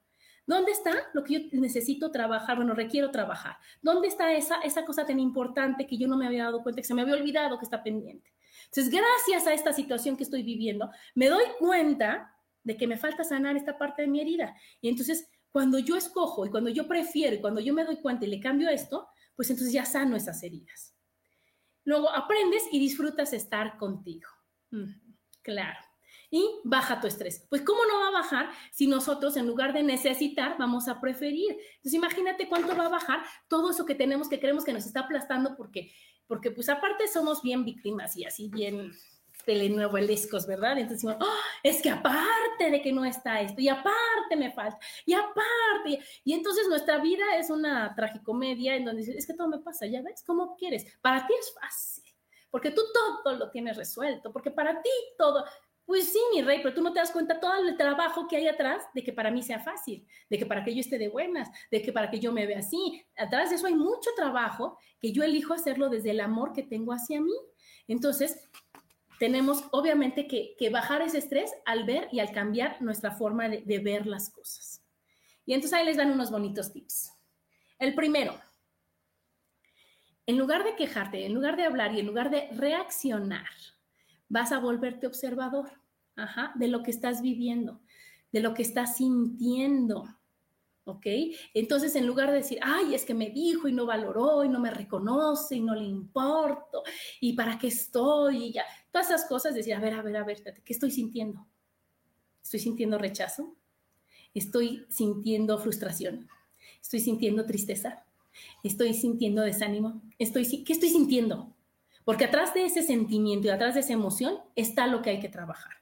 [0.48, 2.58] ¿Dónde está lo que yo necesito trabajar?
[2.58, 3.58] Bueno, requiero trabajar.
[3.82, 6.88] ¿Dónde está esa, esa cosa tan importante que yo no me había dado cuenta, que
[6.88, 8.32] se me había olvidado que está pendiente?
[8.66, 13.24] Entonces, gracias a esta situación que estoy viviendo, me doy cuenta de que me falta
[13.24, 14.56] sanar esta parte de mi herida.
[14.82, 18.28] Y entonces, cuando yo escojo y cuando yo prefiero cuando yo me doy cuenta y
[18.28, 20.94] le cambio esto, pues entonces ya sano esas heridas.
[21.86, 24.28] Luego aprendes y disfrutas estar contigo.
[25.46, 25.78] Claro.
[26.32, 27.46] Y baja tu estrés.
[27.50, 31.52] Pues ¿cómo no va a bajar si nosotros en lugar de necesitar vamos a preferir?
[31.52, 35.02] Entonces imagínate cuánto va a bajar todo eso que tenemos que creemos que nos está
[35.02, 35.94] aplastando porque,
[36.26, 38.92] porque pues aparte somos bien víctimas y así bien
[39.46, 40.80] telenovelescos, ¿verdad?
[40.80, 45.14] Entonces oh, es que aparte de que no está esto, y aparte me falta, y
[45.14, 49.86] aparte, y entonces nuestra vida es una tragicomedia en donde es que todo me pasa,
[49.86, 50.88] ya ves, ¿cómo quieres?
[51.02, 52.05] Para ti es fácil
[52.56, 55.44] porque tú todo lo tienes resuelto, porque para ti todo,
[55.84, 58.48] pues sí, mi rey, pero tú no te das cuenta todo el trabajo que hay
[58.48, 61.50] atrás de que para mí sea fácil, de que para que yo esté de buenas,
[61.70, 63.06] de que para que yo me vea así.
[63.18, 66.94] Atrás de eso hay mucho trabajo que yo elijo hacerlo desde el amor que tengo
[66.94, 67.36] hacia mí.
[67.90, 68.50] Entonces,
[69.20, 73.80] tenemos obviamente que, bajar ese estrés al ver y al cambiar nuestra forma de, de
[73.80, 74.82] ver las cosas.
[75.46, 77.12] Y entonces ahí les dan unos bonitos tips.
[77.80, 78.40] El primero,
[80.28, 83.48] en lugar de quejarte, en lugar de hablar y en lugar de reaccionar,
[84.28, 85.72] vas a volverte observador
[86.56, 87.82] de lo que estás viviendo,
[88.32, 90.06] de lo que estás sintiendo.
[90.88, 91.08] ¿Ok?
[91.56, 94.60] Entonces, en lugar de decir, ay, es que me dijo y no valoró y no
[94.60, 96.84] me reconoce y no le importo
[97.20, 100.24] y para qué estoy y ya, todas esas cosas, decir, a ver, a ver, a
[100.24, 101.48] ver, ¿qué estoy sintiendo?
[102.44, 103.56] ¿Estoy sintiendo rechazo?
[104.32, 106.30] ¿Estoy sintiendo frustración?
[106.80, 108.05] ¿Estoy sintiendo tristeza?
[108.64, 111.54] Estoy sintiendo desánimo, estoy, ¿qué estoy sintiendo?
[112.04, 115.30] Porque atrás de ese sentimiento y atrás de esa emoción está lo que hay que
[115.30, 115.74] trabajar.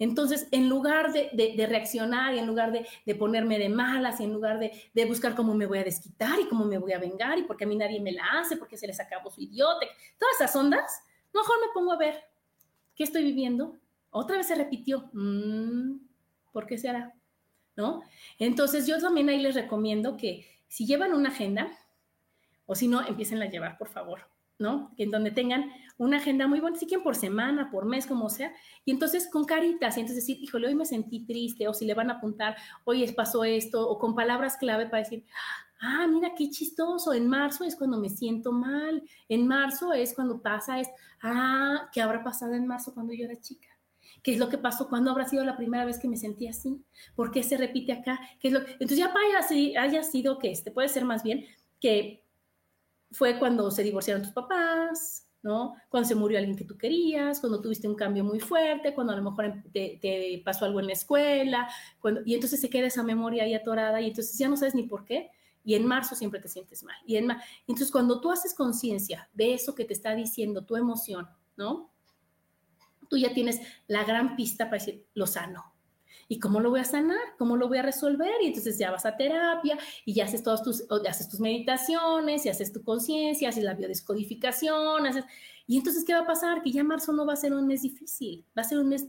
[0.00, 4.58] Entonces, en lugar de, reaccionar y en lugar de, ponerme de malas y en lugar
[4.58, 7.64] de, buscar cómo me voy a desquitar y cómo me voy a vengar y porque
[7.64, 9.86] a mí nadie me la hace, porque se les acabó su idiota,
[10.18, 11.02] todas esas ondas,
[11.34, 12.24] mejor me pongo a ver
[12.96, 13.76] qué estoy viviendo.
[14.10, 15.10] Otra vez se repitió.
[15.12, 15.98] Mm,
[16.50, 17.14] ¿Por qué será?
[17.76, 18.02] ¿No?
[18.38, 21.70] Entonces, yo también ahí les recomiendo que si llevan una agenda,
[22.70, 24.20] o si no, empiecen a llevar, por favor,
[24.56, 24.94] ¿no?
[24.96, 28.54] En donde tengan una agenda muy buena, si quieren por semana, por mes, como sea,
[28.84, 31.94] y entonces con caritas, y entonces decir, híjole, hoy me sentí triste, o si le
[31.94, 35.24] van a apuntar, hoy pasó esto, o con palabras clave para decir,
[35.80, 40.40] ah, mira qué chistoso, en marzo es cuando me siento mal, en marzo es cuando
[40.40, 40.94] pasa esto,
[41.24, 43.66] ah, ¿qué habrá pasado en marzo cuando yo era chica?
[44.22, 44.88] ¿Qué es lo que pasó?
[44.88, 46.84] ¿Cuándo habrá sido la primera vez que me sentí así?
[47.16, 48.20] ¿Por qué se repite acá?
[48.38, 48.60] ¿Qué es lo...
[48.60, 49.12] Entonces ya
[49.80, 51.46] haya sido que este, puede ser más bien
[51.80, 52.22] que
[53.10, 55.74] fue cuando se divorciaron tus papás, ¿no?
[55.88, 59.16] Cuando se murió alguien que tú querías, cuando tuviste un cambio muy fuerte, cuando a
[59.16, 61.68] lo mejor te, pasó algo en la escuela,
[62.00, 64.84] cuando, y entonces se queda esa memoria ahí atorada y entonces ya no sabes ni
[64.84, 65.30] por qué.
[65.62, 66.96] Y en marzo siempre te sientes mal.
[67.06, 67.30] Y en
[67.66, 71.90] entonces, cuando tú haces conciencia de eso que te está diciendo tu emoción, ¿no?
[73.08, 75.69] Tú ya tienes la gran pista para decir, lo sano,
[76.30, 77.18] ¿Y cómo lo voy a sanar?
[77.38, 78.30] ¿Cómo lo voy a resolver?
[78.40, 82.48] Y entonces ya vas a terapia y ya haces todas tus, haces tus meditaciones, y
[82.48, 85.24] haces tu conciencia, haces la biodescodificación, haces...
[85.66, 86.62] Y entonces, ¿qué va a pasar?
[86.62, 89.08] Que ya marzo no va a ser un mes difícil, va a ser un mes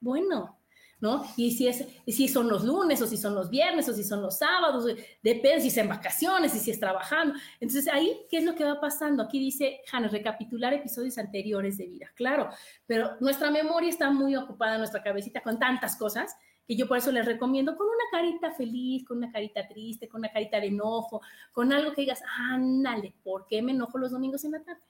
[0.00, 0.58] bueno,
[0.98, 1.26] ¿no?
[1.36, 4.22] Y si, es, si son los lunes o si son los viernes o si son
[4.22, 4.86] los sábados,
[5.22, 7.34] depende si es en vacaciones y si es trabajando.
[7.60, 9.22] Entonces ahí, ¿qué es lo que va pasando?
[9.22, 12.48] Aquí dice Hannah, recapitular episodios anteriores de vida, claro,
[12.86, 16.34] pero nuestra memoria está muy ocupada, nuestra cabecita con tantas cosas
[16.66, 20.20] que yo por eso les recomiendo con una carita feliz, con una carita triste, con
[20.20, 21.20] una carita de enojo,
[21.52, 24.82] con algo que digas, ándale, ¿por qué me enojo los domingos en la tarde?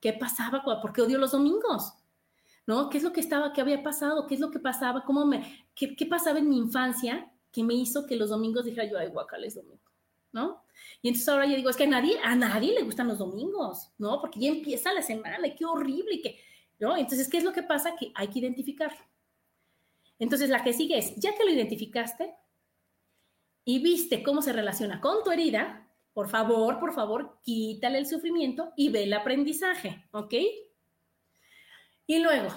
[0.00, 0.62] ¿Qué pasaba?
[0.62, 1.94] ¿Por qué odio los domingos?
[2.66, 2.88] ¿no?
[2.88, 4.26] ¿Qué es lo que estaba, qué había pasado?
[4.26, 5.04] ¿Qué es lo que pasaba?
[5.04, 8.98] ¿Cómo me, qué, pasaba en mi infancia que me hizo que los domingos dijera yo,
[8.98, 9.90] ay, guacala, es domingo,
[10.32, 10.64] ¿no?
[11.02, 13.90] Y entonces ahora yo digo, es que a nadie, a nadie le gustan los domingos,
[13.98, 14.20] ¿no?
[14.20, 16.36] Porque ya empieza la semana, y qué horrible, y
[16.78, 16.96] ¿no?
[16.96, 17.94] Entonces, ¿qué es lo que pasa?
[17.96, 18.98] Que hay que identificarlo.
[20.22, 22.32] Entonces, la que sigue es, ya que lo identificaste
[23.64, 28.72] y viste cómo se relaciona con tu herida, por favor, por favor, quítale el sufrimiento
[28.76, 30.34] y ve el aprendizaje, ¿ok?
[32.06, 32.50] Y luego,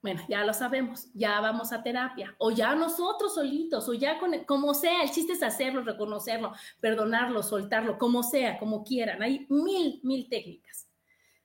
[0.00, 4.72] bueno, ya lo sabemos, ya vamos a terapia, o ya nosotros solitos, o ya como
[4.72, 9.22] sea, el chiste es hacerlo, reconocerlo, perdonarlo, soltarlo, como sea, como quieran.
[9.22, 10.88] Hay mil, mil técnicas.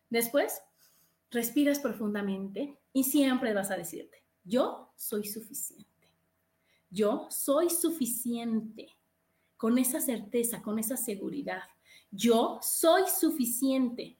[0.09, 0.61] Después,
[1.29, 5.87] respiras profundamente y siempre vas a decirte, yo soy suficiente.
[6.89, 8.89] Yo soy suficiente.
[9.57, 11.63] Con esa certeza, con esa seguridad.
[12.09, 14.17] Yo soy suficiente.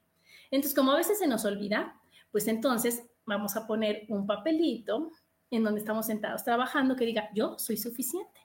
[0.52, 2.00] Entonces, como a veces se nos olvida,
[2.32, 5.12] pues entonces vamos a poner un papelito
[5.50, 8.40] en donde estamos sentados trabajando que diga, yo soy suficiente.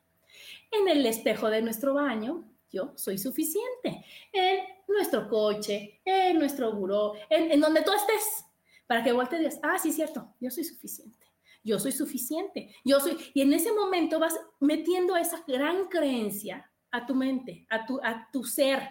[0.70, 4.05] En el espejo de nuestro baño, yo soy suficiente.
[4.33, 8.45] En nuestro coche, en nuestro buró, en, donde tú estés,
[8.87, 11.26] para que voltees y digas, ah, sí, cierto, yo soy suficiente.
[11.67, 12.75] Yo soy suficiente.
[12.85, 13.19] Yo soy.
[13.35, 18.29] Y en ese momento vas metiendo esa gran creencia a tu mente, a tu, a
[18.33, 18.89] tu ser.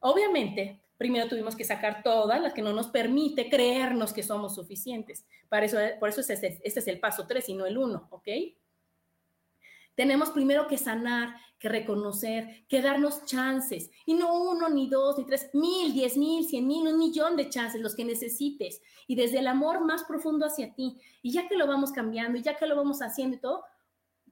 [0.00, 5.24] Obviamente, primero tuvimos que sacar todas las que no nos permite creernos que somos suficientes.
[5.48, 8.28] Para eso, por eso este, es el paso 3 y no el 1, ¿ok?
[9.98, 13.90] Tenemos primero que sanar, que reconocer, que darnos chances.
[14.06, 17.48] Y no uno, ni dos, ni tres, mil, diez mil, cien mil, un millón de
[17.50, 18.80] chances, los que necesites.
[19.08, 21.00] Y desde el amor más profundo hacia ti.
[21.20, 23.64] Y ya que lo vamos cambiando, y ya que lo vamos haciendo y todo,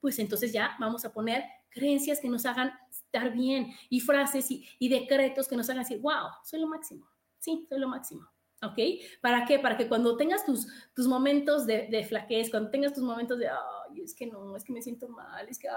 [0.00, 4.88] pues entonces ya vamos a poner creencias que nos hagan estar bien y frases y,
[4.88, 7.08] decretos que nos hagan decir, wow, soy lo máximo.
[7.40, 8.24] Sí, soy lo máximo.
[8.62, 8.78] ¿Ok?
[9.20, 9.58] ¿Para qué?
[9.58, 13.48] Para que cuando tengas tus, tus momentos de, de flaquez, cuando tengas tus momentos de,
[13.97, 15.68] ay, es que no, es que me siento mal, es que,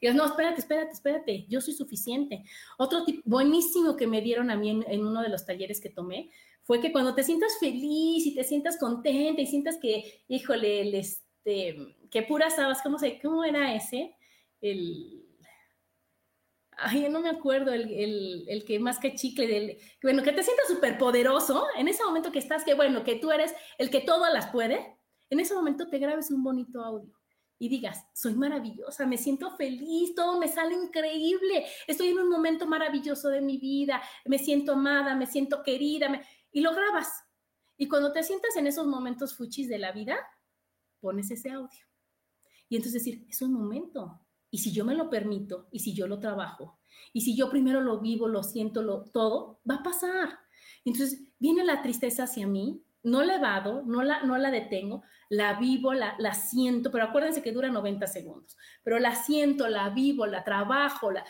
[0.00, 2.44] digas, no, espérate, espérate, espérate, yo soy suficiente.
[2.78, 6.30] Otro tip buenísimo que me dieron a mí en, uno de los talleres que tomé
[6.62, 10.94] fue que cuando te sientas feliz y te sientas contenta y sientas que, híjole, el,
[10.94, 11.76] este,
[12.10, 14.16] que pura sabas, ¿cómo, se, ¿cómo era ese?
[14.60, 15.26] El,
[16.78, 20.96] ay, no me acuerdo, el, que más que chicle, del, bueno, que te sientas súper
[20.96, 24.46] poderoso, en ese momento que estás, que bueno, que tú eres el que todas las
[24.46, 24.96] puede,
[25.30, 27.14] en ese momento te grabes un bonito audio
[27.58, 32.66] y digas, soy maravillosa, me siento feliz, todo me sale increíble, estoy en un momento
[32.66, 37.08] maravilloso de mi vida, me siento amada, me siento querida, y lo grabas.
[37.76, 40.16] Y cuando te sientas en esos momentos fuchis de la vida,
[41.00, 41.86] pones ese audio.
[42.68, 46.06] Y entonces decir, es un momento, y si yo me lo permito, y si yo
[46.06, 46.78] lo trabajo,
[47.12, 50.38] y si yo primero lo vivo, lo siento, lo, todo, va a pasar.
[50.84, 55.54] Entonces viene la tristeza hacia mí, no la evado, no la, no la detengo, la
[55.54, 60.26] vivo, la, la siento, pero acuérdense que dura 90 segundos, pero la siento, la vivo,
[60.26, 61.24] la trabajo, la,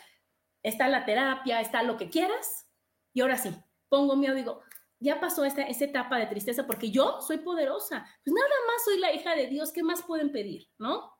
[0.63, 2.67] está la terapia, está lo que quieras,
[3.13, 3.49] y ahora sí,
[3.89, 4.61] pongo miedo, digo,
[4.99, 8.99] ya pasó esta, esta etapa de tristeza porque yo soy poderosa, pues nada más soy
[8.99, 10.67] la hija de Dios, ¿qué más pueden pedir?
[10.77, 11.13] ¿No?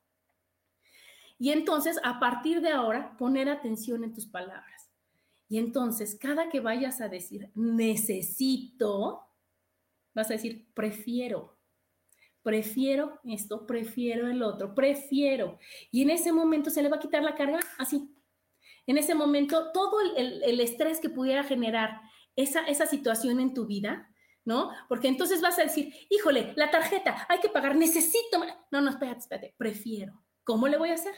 [1.37, 4.89] Y entonces, a partir de ahora, poner atención en tus palabras.
[5.49, 9.21] Y entonces, cada que vayas a decir necesito,
[10.15, 11.57] vas a decir prefiero.
[12.41, 15.59] Prefiero esto, prefiero el otro, prefiero.
[15.91, 18.15] Y en ese momento se le va a quitar la carga así.
[18.87, 22.01] En ese momento, todo el, estrés que pudiera generar
[22.35, 24.13] esa, esa situación en tu vida,
[24.43, 24.69] ¿no?
[24.87, 28.39] Porque entonces vas a decir, híjole, la tarjeta, hay que pagar, necesito.
[28.69, 30.23] No, no, espérate, espérate, prefiero.
[30.43, 31.15] ¿Cómo le voy a hacer?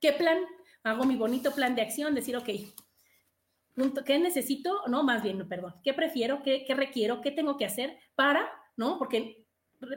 [0.00, 0.38] ¿Qué plan?
[0.82, 2.48] Hago mi bonito plan de acción, decir, ok,
[4.04, 4.82] ¿qué necesito?
[4.86, 6.42] No, más bien, perdón, ¿qué prefiero?
[6.42, 7.20] ¿Qué, requiero?
[7.20, 8.48] ¿Qué tengo que hacer para?
[8.76, 8.98] ¿No?
[8.98, 9.46] Porque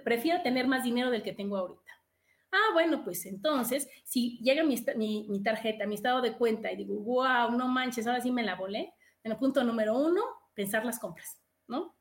[0.03, 1.91] prefiero tener más dinero del que tengo ahorita.
[2.51, 6.95] Ah, bueno, pues entonces, si llega mi, mi, tarjeta, mi estado de cuenta y digo,
[6.99, 8.93] wow, no manches, ahora sí me la volé.
[9.23, 10.21] En el punto número uno,
[10.53, 11.97] pensar las compras, ¿no?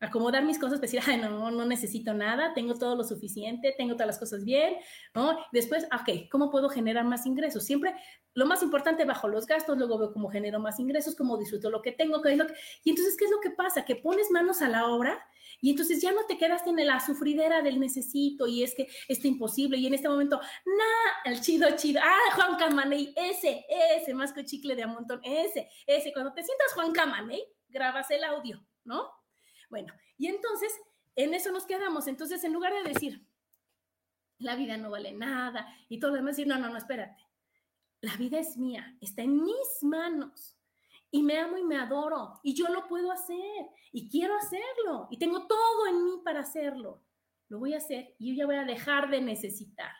[0.00, 4.18] Acomodar mis cosas, decir, no, no necesito nada, tengo todo lo suficiente, tengo todas las
[4.18, 4.76] cosas bien,
[5.14, 5.38] ¿no?
[5.52, 7.64] Después, ok, ¿cómo puedo generar más ingresos?
[7.64, 7.94] Siempre
[8.34, 11.82] lo más importante, bajo los gastos, luego veo cómo genero más ingresos, cómo disfruto lo
[11.82, 12.54] que tengo, qué es lo que...
[12.84, 13.84] Y entonces, ¿qué es lo que pasa?
[13.84, 15.18] Que pones manos a la obra
[15.60, 19.26] y entonces ya no te quedaste en la sufridera del necesito y es que está
[19.26, 23.64] imposible y en este momento, nah, el chido, chido, ah, Juan Camaney, ese,
[23.96, 28.10] ese, más que chicle de a montón, ese, ese, cuando te sientas Juan Camaney, grabas
[28.10, 29.17] el audio, ¿no?
[29.68, 30.72] Bueno, y entonces
[31.16, 32.06] en eso nos quedamos.
[32.06, 33.26] Entonces, en lugar de decir,
[34.38, 37.20] la vida no vale nada y todo lo demás, decir, no, no, no, espérate.
[38.00, 40.56] La vida es mía, está en mis manos
[41.10, 45.18] y me amo y me adoro y yo lo puedo hacer y quiero hacerlo y
[45.18, 47.02] tengo todo en mí para hacerlo.
[47.48, 49.90] lo voy a hacer y yo ya voy a dejar de necesitar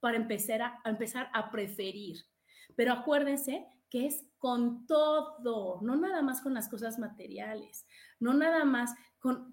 [0.00, 2.18] para empezar a, empezar a preferir.
[2.74, 7.86] Pero acuérdense que es con todo, no nada más con las cosas materiales,
[8.20, 8.94] no nada más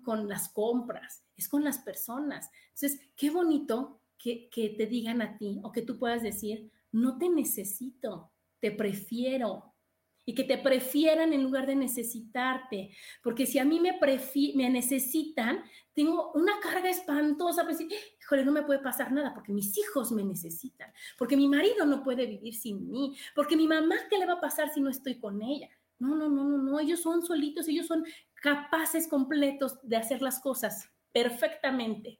[0.03, 2.49] con, las compras, es con las personas.
[2.73, 7.17] Entonces, qué bonito que, que te digan a ti o que tú puedas decir, no
[7.17, 9.73] te necesito, te prefiero,
[10.25, 12.91] y que te prefieran en lugar de necesitarte.
[13.21, 13.99] Porque si a mí me,
[14.55, 15.63] me necesitan,
[15.93, 20.23] tengo una carga espantosa, pues, híjole, no me puede pasar nada porque mis hijos me
[20.23, 24.33] necesitan, porque mi marido no puede vivir sin mí, porque mi mamá, ¿qué le va
[24.33, 25.69] a pasar si no estoy con ella?
[25.99, 28.03] No, no, no, no, no, ellos son solitos, ellos son
[28.43, 32.19] capaces completos de hacer las cosas perfectamente,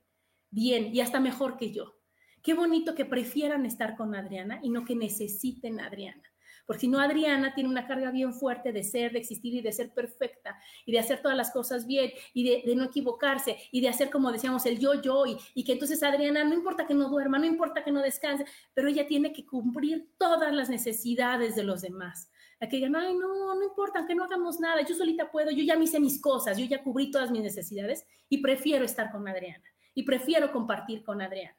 [0.50, 1.96] bien y hasta mejor que yo.
[2.42, 6.24] Qué bonito que prefieran estar con Adriana y no que necesiten a Adriana.
[6.66, 9.72] Porque si no, Adriana tiene una carga bien fuerte de ser, de existir y de
[9.72, 13.90] ser perfecta y de hacer todas las cosas bien y de, no equivocarse y de
[13.90, 17.40] hacer, como decíamos, el yo, yo y, que entonces Adriana no importa que no duerma,
[17.40, 21.82] no importa que no descanse, pero ella tiene que cumplir todas las necesidades de los
[21.82, 22.30] demás.
[22.60, 25.76] Que digan, ay, no, no importa, que no hagamos nada, yo solita puedo, yo ya
[25.76, 29.66] me hice mis cosas, yo ya cubrí todas mis necesidades y prefiero estar con Adriana
[29.94, 31.58] y prefiero compartir con Adriana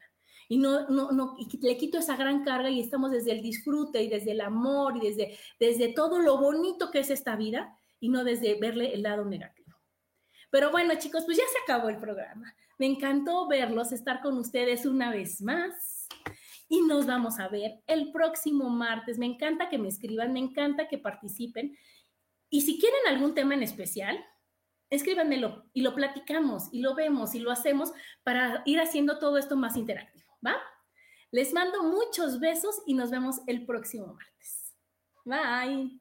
[0.49, 4.03] y no, no, no, y le quito esa gran carga y estamos desde el disfrute
[4.03, 8.09] y desde el amor y desde, desde todo lo bonito que es esta vida y
[8.09, 9.65] no desde verle el lado negativo.
[10.51, 12.55] Pero bueno, chicos, pues ya se acabó el programa.
[12.79, 16.07] Me encantó verlos, estar con ustedes una vez más.
[16.69, 19.19] Y nos vamos a ver el próximo martes.
[19.19, 21.77] Me encanta que me escriban, me encanta que participen.
[22.51, 24.25] Y si quieren algún tema en especial,
[24.91, 27.93] escríbanmelo y lo platicamos y lo vemos y lo hacemos
[28.23, 30.24] para ir haciendo todo esto más interactivo.
[30.45, 30.57] ¿Va?
[31.31, 34.75] Les mando muchos besos y nos vemos el próximo martes.
[35.25, 36.01] Bye.